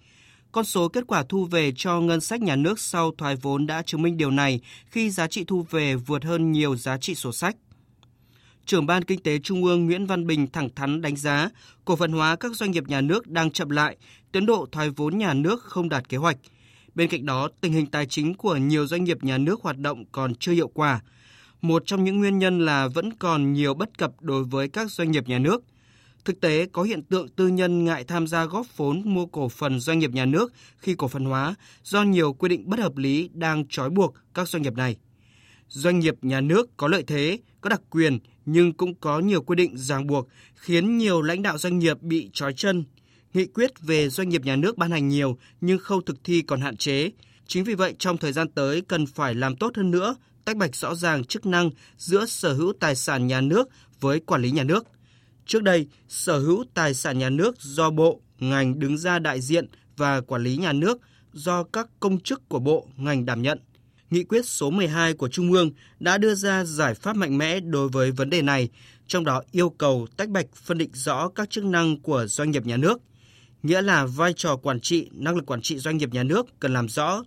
con 0.52 0.64
số 0.64 0.88
kết 0.88 1.04
quả 1.06 1.24
thu 1.28 1.44
về 1.44 1.72
cho 1.76 2.00
ngân 2.00 2.20
sách 2.20 2.40
nhà 2.40 2.56
nước 2.56 2.78
sau 2.80 3.12
thoái 3.18 3.36
vốn 3.36 3.66
đã 3.66 3.82
chứng 3.82 4.02
minh 4.02 4.16
điều 4.16 4.30
này 4.30 4.60
khi 4.86 5.10
giá 5.10 5.26
trị 5.26 5.44
thu 5.46 5.66
về 5.70 5.94
vượt 5.94 6.24
hơn 6.24 6.52
nhiều 6.52 6.76
giá 6.76 6.98
trị 6.98 7.14
sổ 7.14 7.32
sách. 7.32 7.56
Trưởng 8.66 8.86
ban 8.86 9.04
Kinh 9.04 9.22
tế 9.22 9.38
Trung 9.38 9.64
ương 9.64 9.86
Nguyễn 9.86 10.06
Văn 10.06 10.26
Bình 10.26 10.46
thẳng 10.52 10.68
thắn 10.76 11.00
đánh 11.00 11.16
giá 11.16 11.48
cổ 11.84 11.96
phần 11.96 12.12
hóa 12.12 12.36
các 12.36 12.56
doanh 12.56 12.70
nghiệp 12.70 12.88
nhà 12.88 13.00
nước 13.00 13.26
đang 13.26 13.50
chậm 13.50 13.70
lại, 13.70 13.96
tiến 14.32 14.46
độ 14.46 14.66
thoái 14.72 14.90
vốn 14.90 15.18
nhà 15.18 15.34
nước 15.34 15.62
không 15.62 15.88
đạt 15.88 16.08
kế 16.08 16.16
hoạch. 16.16 16.36
Bên 16.94 17.08
cạnh 17.08 17.26
đó, 17.26 17.48
tình 17.60 17.72
hình 17.72 17.86
tài 17.86 18.06
chính 18.06 18.34
của 18.34 18.56
nhiều 18.56 18.86
doanh 18.86 19.04
nghiệp 19.04 19.24
nhà 19.24 19.38
nước 19.38 19.62
hoạt 19.62 19.78
động 19.78 20.04
còn 20.12 20.34
chưa 20.34 20.52
hiệu 20.52 20.68
quả. 20.68 21.00
Một 21.62 21.82
trong 21.86 22.04
những 22.04 22.18
nguyên 22.18 22.38
nhân 22.38 22.64
là 22.64 22.88
vẫn 22.88 23.12
còn 23.12 23.52
nhiều 23.52 23.74
bất 23.74 23.98
cập 23.98 24.12
đối 24.20 24.44
với 24.44 24.68
các 24.68 24.90
doanh 24.90 25.10
nghiệp 25.10 25.28
nhà 25.28 25.38
nước. 25.38 25.62
Thực 26.24 26.40
tế, 26.40 26.66
có 26.72 26.82
hiện 26.82 27.02
tượng 27.02 27.28
tư 27.28 27.48
nhân 27.48 27.84
ngại 27.84 28.04
tham 28.04 28.26
gia 28.26 28.44
góp 28.44 28.76
vốn 28.76 29.02
mua 29.04 29.26
cổ 29.26 29.48
phần 29.48 29.80
doanh 29.80 29.98
nghiệp 29.98 30.10
nhà 30.10 30.24
nước 30.24 30.52
khi 30.78 30.94
cổ 30.94 31.08
phần 31.08 31.24
hóa 31.24 31.54
do 31.82 32.02
nhiều 32.02 32.32
quy 32.32 32.48
định 32.48 32.70
bất 32.70 32.80
hợp 32.80 32.96
lý 32.96 33.30
đang 33.32 33.68
trói 33.68 33.90
buộc 33.90 34.14
các 34.34 34.48
doanh 34.48 34.62
nghiệp 34.62 34.74
này. 34.74 34.96
Doanh 35.68 35.98
nghiệp 35.98 36.14
nhà 36.22 36.40
nước 36.40 36.76
có 36.76 36.88
lợi 36.88 37.02
thế, 37.06 37.38
có 37.60 37.70
đặc 37.70 37.80
quyền 37.90 38.18
nhưng 38.46 38.72
cũng 38.72 38.94
có 38.94 39.20
nhiều 39.20 39.42
quy 39.42 39.56
định 39.56 39.76
ràng 39.76 40.06
buộc 40.06 40.28
khiến 40.54 40.98
nhiều 40.98 41.22
lãnh 41.22 41.42
đạo 41.42 41.58
doanh 41.58 41.78
nghiệp 41.78 42.02
bị 42.02 42.30
trói 42.32 42.52
chân. 42.52 42.84
Nghị 43.34 43.46
quyết 43.46 43.70
về 43.80 44.08
doanh 44.08 44.28
nghiệp 44.28 44.44
nhà 44.44 44.56
nước 44.56 44.78
ban 44.78 44.90
hành 44.90 45.08
nhiều 45.08 45.38
nhưng 45.60 45.78
khâu 45.78 46.00
thực 46.00 46.24
thi 46.24 46.42
còn 46.42 46.60
hạn 46.60 46.76
chế. 46.76 47.10
Chính 47.46 47.64
vì 47.64 47.74
vậy 47.74 47.94
trong 47.98 48.18
thời 48.18 48.32
gian 48.32 48.48
tới 48.48 48.82
cần 48.88 49.06
phải 49.06 49.34
làm 49.34 49.56
tốt 49.56 49.76
hơn 49.76 49.90
nữa, 49.90 50.16
tách 50.44 50.56
bạch 50.56 50.76
rõ 50.76 50.94
ràng 50.94 51.24
chức 51.24 51.46
năng 51.46 51.70
giữa 51.96 52.26
sở 52.26 52.52
hữu 52.52 52.72
tài 52.80 52.96
sản 52.96 53.26
nhà 53.26 53.40
nước 53.40 53.68
với 54.00 54.20
quản 54.20 54.42
lý 54.42 54.50
nhà 54.50 54.64
nước. 54.64 54.86
Trước 55.46 55.62
đây, 55.62 55.86
sở 56.08 56.38
hữu 56.38 56.64
tài 56.74 56.94
sản 56.94 57.18
nhà 57.18 57.30
nước 57.30 57.60
do 57.60 57.90
bộ, 57.90 58.20
ngành 58.38 58.78
đứng 58.78 58.98
ra 58.98 59.18
đại 59.18 59.40
diện 59.40 59.66
và 59.96 60.20
quản 60.20 60.42
lý 60.42 60.56
nhà 60.56 60.72
nước 60.72 60.98
do 61.32 61.62
các 61.62 61.88
công 62.00 62.20
chức 62.20 62.48
của 62.48 62.58
bộ, 62.58 62.86
ngành 62.96 63.24
đảm 63.24 63.42
nhận. 63.42 63.58
Nghị 64.10 64.24
quyết 64.24 64.46
số 64.46 64.70
12 64.70 65.14
của 65.14 65.28
Trung 65.28 65.52
ương 65.52 65.70
đã 66.00 66.18
đưa 66.18 66.34
ra 66.34 66.64
giải 66.64 66.94
pháp 66.94 67.16
mạnh 67.16 67.38
mẽ 67.38 67.60
đối 67.60 67.88
với 67.88 68.10
vấn 68.10 68.30
đề 68.30 68.42
này, 68.42 68.68
trong 69.06 69.24
đó 69.24 69.42
yêu 69.50 69.70
cầu 69.70 70.06
tách 70.16 70.28
bạch 70.28 70.46
phân 70.54 70.78
định 70.78 70.90
rõ 70.92 71.28
các 71.28 71.50
chức 71.50 71.64
năng 71.64 72.00
của 72.00 72.26
doanh 72.26 72.50
nghiệp 72.50 72.66
nhà 72.66 72.76
nước. 72.76 73.00
Nghĩa 73.62 73.82
là 73.82 74.06
vai 74.06 74.32
trò 74.32 74.56
quản 74.56 74.80
trị, 74.80 75.08
năng 75.12 75.36
lực 75.36 75.46
quản 75.46 75.62
trị 75.62 75.78
doanh 75.78 75.96
nghiệp 75.96 76.12
nhà 76.12 76.22
nước 76.22 76.46
cần 76.60 76.72
làm 76.72 76.88
rõ, 76.88 77.22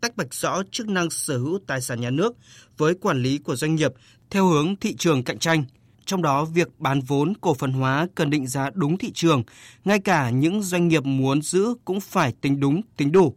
tách 0.00 0.16
bạch 0.16 0.34
rõ 0.34 0.62
chức 0.70 0.88
năng 0.88 1.10
sở 1.10 1.38
hữu 1.38 1.58
tài 1.66 1.80
sản 1.80 2.00
nhà 2.00 2.10
nước 2.10 2.36
với 2.76 2.94
quản 2.94 3.22
lý 3.22 3.38
của 3.38 3.56
doanh 3.56 3.74
nghiệp 3.74 3.92
theo 4.30 4.46
hướng 4.46 4.76
thị 4.76 4.96
trường 4.96 5.24
cạnh 5.24 5.38
tranh. 5.38 5.64
Trong 6.08 6.22
đó, 6.22 6.44
việc 6.44 6.68
bán 6.78 7.00
vốn 7.00 7.32
cổ 7.40 7.54
phần 7.54 7.72
hóa 7.72 8.06
cần 8.14 8.30
định 8.30 8.46
giá 8.46 8.70
đúng 8.74 8.98
thị 8.98 9.10
trường, 9.14 9.42
ngay 9.84 9.98
cả 9.98 10.30
những 10.30 10.62
doanh 10.62 10.88
nghiệp 10.88 11.04
muốn 11.04 11.42
giữ 11.42 11.74
cũng 11.84 12.00
phải 12.00 12.32
tính 12.40 12.60
đúng, 12.60 12.80
tính 12.96 13.12
đủ. 13.12 13.34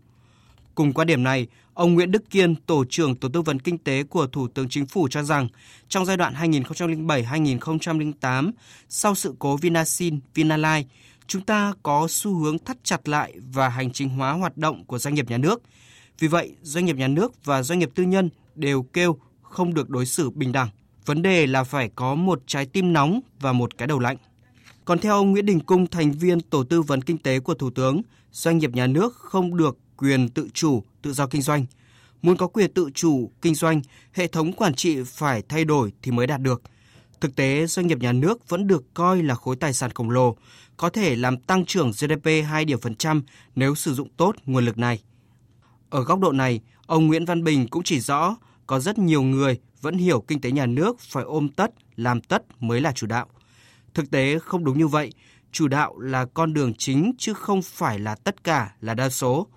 Cùng 0.75 0.93
quan 0.93 1.07
điểm 1.07 1.23
này, 1.23 1.47
ông 1.73 1.93
Nguyễn 1.93 2.11
Đức 2.11 2.29
Kiên, 2.29 2.55
Tổ 2.55 2.85
trưởng 2.89 3.15
Tổ 3.15 3.29
tư 3.29 3.41
vấn 3.41 3.59
Kinh 3.59 3.77
tế 3.77 4.03
của 4.03 4.27
Thủ 4.27 4.47
tướng 4.47 4.69
Chính 4.69 4.85
phủ 4.85 5.07
cho 5.07 5.23
rằng, 5.23 5.47
trong 5.89 6.05
giai 6.05 6.17
đoạn 6.17 6.33
2007-2008, 6.33 8.51
sau 8.89 9.15
sự 9.15 9.35
cố 9.39 9.57
Vinasin, 9.57 10.19
Vinalai 10.33 10.85
chúng 11.27 11.41
ta 11.41 11.73
có 11.83 12.07
xu 12.09 12.35
hướng 12.35 12.59
thắt 12.59 12.77
chặt 12.83 13.09
lại 13.09 13.33
và 13.53 13.69
hành 13.69 13.91
chính 13.91 14.09
hóa 14.09 14.31
hoạt 14.31 14.57
động 14.57 14.85
của 14.85 14.97
doanh 14.97 15.15
nghiệp 15.15 15.29
nhà 15.29 15.37
nước. 15.37 15.61
Vì 16.19 16.27
vậy, 16.27 16.55
doanh 16.61 16.85
nghiệp 16.85 16.95
nhà 16.95 17.07
nước 17.07 17.45
và 17.45 17.63
doanh 17.63 17.79
nghiệp 17.79 17.89
tư 17.95 18.03
nhân 18.03 18.29
đều 18.55 18.83
kêu 18.83 19.17
không 19.41 19.73
được 19.73 19.89
đối 19.89 20.05
xử 20.05 20.29
bình 20.29 20.51
đẳng. 20.51 20.69
Vấn 21.05 21.21
đề 21.21 21.47
là 21.47 21.63
phải 21.63 21.89
có 21.95 22.15
một 22.15 22.41
trái 22.47 22.65
tim 22.65 22.93
nóng 22.93 23.19
và 23.39 23.53
một 23.53 23.77
cái 23.77 23.87
đầu 23.87 23.99
lạnh. 23.99 24.17
Còn 24.85 24.99
theo 24.99 25.15
ông 25.15 25.31
Nguyễn 25.31 25.45
Đình 25.45 25.59
Cung, 25.59 25.87
thành 25.87 26.11
viên 26.11 26.41
Tổ 26.41 26.63
tư 26.63 26.81
vấn 26.81 27.01
Kinh 27.01 27.17
tế 27.17 27.39
của 27.39 27.53
Thủ 27.53 27.69
tướng, 27.69 28.01
doanh 28.31 28.57
nghiệp 28.57 28.71
nhà 28.71 28.87
nước 28.87 29.15
không 29.15 29.57
được 29.57 29.77
quyền 29.97 30.29
tự 30.29 30.47
chủ, 30.53 30.83
tự 31.01 31.13
do 31.13 31.27
kinh 31.27 31.41
doanh. 31.41 31.65
Muốn 32.21 32.37
có 32.37 32.47
quyền 32.47 32.73
tự 32.73 32.89
chủ 32.93 33.31
kinh 33.41 33.55
doanh, 33.55 33.81
hệ 34.13 34.27
thống 34.27 34.53
quản 34.53 34.73
trị 34.73 34.97
phải 35.05 35.41
thay 35.49 35.65
đổi 35.65 35.91
thì 36.01 36.11
mới 36.11 36.27
đạt 36.27 36.41
được. 36.41 36.61
Thực 37.21 37.35
tế, 37.35 37.67
doanh 37.67 37.87
nghiệp 37.87 37.97
nhà 37.97 38.11
nước 38.11 38.49
vẫn 38.49 38.67
được 38.67 38.93
coi 38.93 39.23
là 39.23 39.35
khối 39.35 39.55
tài 39.55 39.73
sản 39.73 39.91
khổng 39.91 40.09
lồ, 40.09 40.35
có 40.77 40.89
thể 40.89 41.15
làm 41.15 41.37
tăng 41.37 41.65
trưởng 41.65 41.91
GDP 41.91 42.25
2 42.47 42.65
điểm 42.65 42.79
phần 42.79 42.95
trăm 42.95 43.23
nếu 43.55 43.75
sử 43.75 43.93
dụng 43.93 44.09
tốt 44.17 44.35
nguồn 44.45 44.65
lực 44.65 44.77
này. 44.77 45.01
Ở 45.89 46.03
góc 46.03 46.19
độ 46.19 46.31
này, 46.31 46.61
ông 46.85 47.07
Nguyễn 47.07 47.25
Văn 47.25 47.43
Bình 47.43 47.67
cũng 47.67 47.83
chỉ 47.83 47.99
rõ 47.99 48.35
có 48.71 48.79
rất 48.79 48.99
nhiều 48.99 49.21
người 49.21 49.59
vẫn 49.81 49.97
hiểu 49.97 50.21
kinh 50.21 50.41
tế 50.41 50.51
nhà 50.51 50.65
nước 50.65 50.99
phải 50.99 51.23
ôm 51.23 51.49
tất, 51.49 51.71
làm 51.95 52.21
tất 52.21 52.43
mới 52.59 52.81
là 52.81 52.91
chủ 52.91 53.07
đạo. 53.07 53.27
Thực 53.93 54.11
tế 54.11 54.39
không 54.39 54.63
đúng 54.63 54.77
như 54.77 54.87
vậy, 54.87 55.11
chủ 55.51 55.67
đạo 55.67 55.99
là 55.99 56.25
con 56.25 56.53
đường 56.53 56.73
chính 56.73 57.11
chứ 57.17 57.33
không 57.33 57.61
phải 57.61 57.99
là 57.99 58.15
tất 58.15 58.43
cả 58.43 58.73
là 58.81 58.93
đa 58.93 59.09
số. 59.09 59.47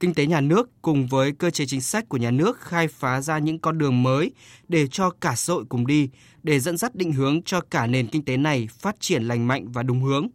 Kinh 0.00 0.14
tế 0.14 0.26
nhà 0.26 0.40
nước 0.40 0.70
cùng 0.82 1.06
với 1.06 1.32
cơ 1.32 1.50
chế 1.50 1.66
chính 1.66 1.80
sách 1.80 2.08
của 2.08 2.16
nhà 2.16 2.30
nước 2.30 2.60
khai 2.60 2.88
phá 2.88 3.20
ra 3.20 3.38
những 3.38 3.58
con 3.58 3.78
đường 3.78 4.02
mới 4.02 4.32
để 4.68 4.86
cho 4.86 5.10
cả 5.10 5.34
xã 5.36 5.52
hội 5.52 5.64
cùng 5.68 5.86
đi, 5.86 6.08
để 6.42 6.60
dẫn 6.60 6.76
dắt 6.76 6.94
định 6.94 7.12
hướng 7.12 7.42
cho 7.42 7.60
cả 7.60 7.86
nền 7.86 8.06
kinh 8.06 8.24
tế 8.24 8.36
này 8.36 8.68
phát 8.78 9.00
triển 9.00 9.22
lành 9.22 9.48
mạnh 9.48 9.72
và 9.72 9.82
đúng 9.82 10.02
hướng. 10.02 10.28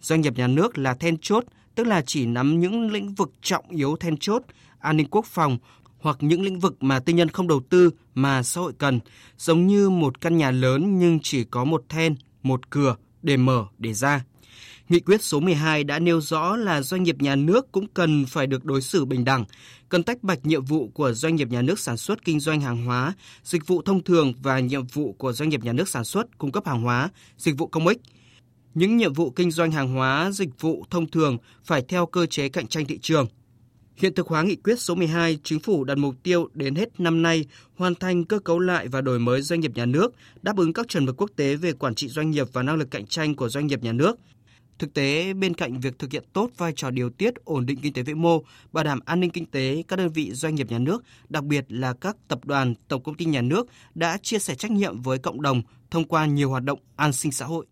Doanh 0.00 0.20
nghiệp 0.20 0.36
nhà 0.36 0.46
nước 0.46 0.78
là 0.78 0.94
then 0.94 1.16
chốt, 1.20 1.44
tức 1.74 1.86
là 1.86 2.02
chỉ 2.06 2.26
nắm 2.26 2.60
những 2.60 2.90
lĩnh 2.90 3.14
vực 3.14 3.32
trọng 3.42 3.68
yếu 3.68 3.96
then 3.96 4.16
chốt, 4.16 4.42
an 4.78 4.96
ninh 4.96 5.06
quốc 5.10 5.26
phòng 5.26 5.58
hoặc 5.98 6.16
những 6.20 6.42
lĩnh 6.42 6.58
vực 6.58 6.82
mà 6.82 7.00
tư 7.00 7.12
nhân 7.12 7.28
không 7.28 7.48
đầu 7.48 7.60
tư 7.68 7.90
mà 8.14 8.42
xã 8.42 8.60
hội 8.60 8.72
cần, 8.78 9.00
giống 9.38 9.66
như 9.66 9.90
một 9.90 10.20
căn 10.20 10.36
nhà 10.36 10.50
lớn 10.50 10.98
nhưng 10.98 11.18
chỉ 11.22 11.44
có 11.44 11.64
một 11.64 11.84
then, 11.88 12.14
một 12.42 12.70
cửa 12.70 12.96
để 13.22 13.36
mở, 13.36 13.64
để 13.78 13.92
ra. 13.92 14.24
Nghị 14.88 15.00
quyết 15.00 15.22
số 15.22 15.40
12 15.40 15.84
đã 15.84 15.98
nêu 15.98 16.20
rõ 16.20 16.56
là 16.56 16.82
doanh 16.82 17.02
nghiệp 17.02 17.16
nhà 17.22 17.36
nước 17.36 17.72
cũng 17.72 17.86
cần 17.94 18.24
phải 18.26 18.46
được 18.46 18.64
đối 18.64 18.82
xử 18.82 19.04
bình 19.04 19.24
đẳng, 19.24 19.44
cần 19.88 20.02
tách 20.02 20.22
bạch 20.22 20.46
nhiệm 20.46 20.64
vụ 20.64 20.88
của 20.88 21.12
doanh 21.12 21.36
nghiệp 21.36 21.48
nhà 21.48 21.62
nước 21.62 21.78
sản 21.78 21.96
xuất 21.96 22.24
kinh 22.24 22.40
doanh 22.40 22.60
hàng 22.60 22.84
hóa, 22.84 23.14
dịch 23.44 23.66
vụ 23.66 23.82
thông 23.82 24.04
thường 24.04 24.32
và 24.42 24.60
nhiệm 24.60 24.86
vụ 24.86 25.12
của 25.12 25.32
doanh 25.32 25.48
nghiệp 25.48 25.64
nhà 25.64 25.72
nước 25.72 25.88
sản 25.88 26.04
xuất 26.04 26.38
cung 26.38 26.52
cấp 26.52 26.66
hàng 26.66 26.82
hóa, 26.82 27.10
dịch 27.38 27.58
vụ 27.58 27.66
công 27.66 27.86
ích. 27.86 27.98
Những 28.74 28.96
nhiệm 28.96 29.12
vụ 29.12 29.30
kinh 29.30 29.50
doanh 29.50 29.72
hàng 29.72 29.94
hóa, 29.94 30.30
dịch 30.32 30.60
vụ 30.60 30.84
thông 30.90 31.10
thường 31.10 31.38
phải 31.64 31.82
theo 31.88 32.06
cơ 32.06 32.26
chế 32.26 32.48
cạnh 32.48 32.66
tranh 32.66 32.86
thị 32.86 32.98
trường. 33.02 33.26
Hiện 33.98 34.14
thực 34.14 34.28
hóa 34.28 34.42
nghị 34.42 34.56
quyết 34.56 34.80
số 34.80 34.94
12, 34.94 35.38
chính 35.44 35.60
phủ 35.60 35.84
đặt 35.84 35.98
mục 35.98 36.14
tiêu 36.22 36.48
đến 36.54 36.74
hết 36.74 37.00
năm 37.00 37.22
nay 37.22 37.44
hoàn 37.76 37.94
thành 37.94 38.24
cơ 38.24 38.38
cấu 38.38 38.58
lại 38.58 38.88
và 38.88 39.00
đổi 39.00 39.18
mới 39.18 39.42
doanh 39.42 39.60
nghiệp 39.60 39.72
nhà 39.74 39.86
nước, 39.86 40.14
đáp 40.42 40.56
ứng 40.56 40.72
các 40.72 40.88
chuẩn 40.88 41.04
mực 41.04 41.20
quốc 41.20 41.30
tế 41.36 41.56
về 41.56 41.72
quản 41.72 41.94
trị 41.94 42.08
doanh 42.08 42.30
nghiệp 42.30 42.46
và 42.52 42.62
năng 42.62 42.76
lực 42.76 42.90
cạnh 42.90 43.06
tranh 43.06 43.34
của 43.34 43.48
doanh 43.48 43.66
nghiệp 43.66 43.82
nhà 43.82 43.92
nước. 43.92 44.18
Thực 44.78 44.94
tế, 44.94 45.32
bên 45.32 45.54
cạnh 45.54 45.80
việc 45.80 45.98
thực 45.98 46.12
hiện 46.12 46.24
tốt 46.32 46.50
vai 46.56 46.72
trò 46.76 46.90
điều 46.90 47.10
tiết 47.10 47.34
ổn 47.44 47.66
định 47.66 47.78
kinh 47.82 47.92
tế 47.92 48.02
vĩ 48.02 48.14
mô, 48.14 48.42
bảo 48.72 48.84
đảm 48.84 49.00
an 49.04 49.20
ninh 49.20 49.30
kinh 49.30 49.46
tế, 49.46 49.82
các 49.88 49.96
đơn 49.96 50.08
vị 50.08 50.32
doanh 50.32 50.54
nghiệp 50.54 50.70
nhà 50.70 50.78
nước, 50.78 51.04
đặc 51.28 51.44
biệt 51.44 51.64
là 51.68 51.92
các 51.92 52.16
tập 52.28 52.44
đoàn, 52.44 52.74
tổng 52.88 53.02
công 53.02 53.14
ty 53.14 53.24
nhà 53.24 53.42
nước 53.42 53.66
đã 53.94 54.18
chia 54.22 54.38
sẻ 54.38 54.54
trách 54.54 54.70
nhiệm 54.70 55.02
với 55.02 55.18
cộng 55.18 55.42
đồng 55.42 55.62
thông 55.90 56.04
qua 56.04 56.26
nhiều 56.26 56.50
hoạt 56.50 56.64
động 56.64 56.78
an 56.96 57.12
sinh 57.12 57.32
xã 57.32 57.46
hội. 57.46 57.66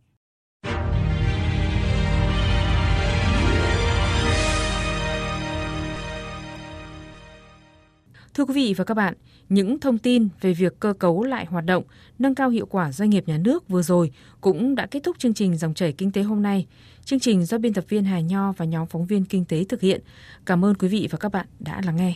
Thưa 8.37 8.45
quý 8.45 8.55
vị 8.55 8.75
và 8.77 8.85
các 8.85 8.95
bạn, 8.95 9.15
những 9.49 9.81
thông 9.81 9.99
tin 9.99 10.29
về 10.41 10.53
việc 10.53 10.81
cơ 10.81 10.93
cấu 10.93 11.25
lại 11.25 11.47
hoạt 11.47 11.65
động, 11.65 11.85
nâng 12.19 12.35
cao 12.35 12.51
hiệu 12.51 12.67
quả 12.67 12.93
doanh 12.93 13.11
nghiệp 13.11 13.25
nhà 13.27 13.39
nước 13.39 13.69
vừa 13.69 13.83
rồi 13.83 14.11
cũng 14.41 14.75
đã 14.75 14.87
kết 14.87 15.03
thúc 15.03 15.19
chương 15.19 15.35
trình 15.35 15.57
Dòng 15.57 15.75
chảy 15.75 15.93
Kinh 15.93 16.13
tế 16.13 16.23
hôm 16.23 16.43
nay. 16.43 16.67
Chương 17.05 17.21
trình 17.21 17.45
do 17.45 17.59
biên 17.59 17.75
tập 17.75 17.85
viên 17.89 18.05
Hà 18.05 18.21
Nho 18.21 18.53
và 18.53 18.65
nhóm 18.65 18.87
phóng 18.87 19.07
viên 19.07 19.25
kinh 19.25 19.45
tế 19.45 19.65
thực 19.65 19.81
hiện. 19.81 20.01
Cảm 20.47 20.65
ơn 20.65 20.75
quý 20.75 20.89
vị 20.89 21.09
và 21.11 21.19
các 21.19 21.33
bạn 21.33 21.47
đã 21.59 21.81
lắng 21.85 21.97
nghe. 21.97 22.15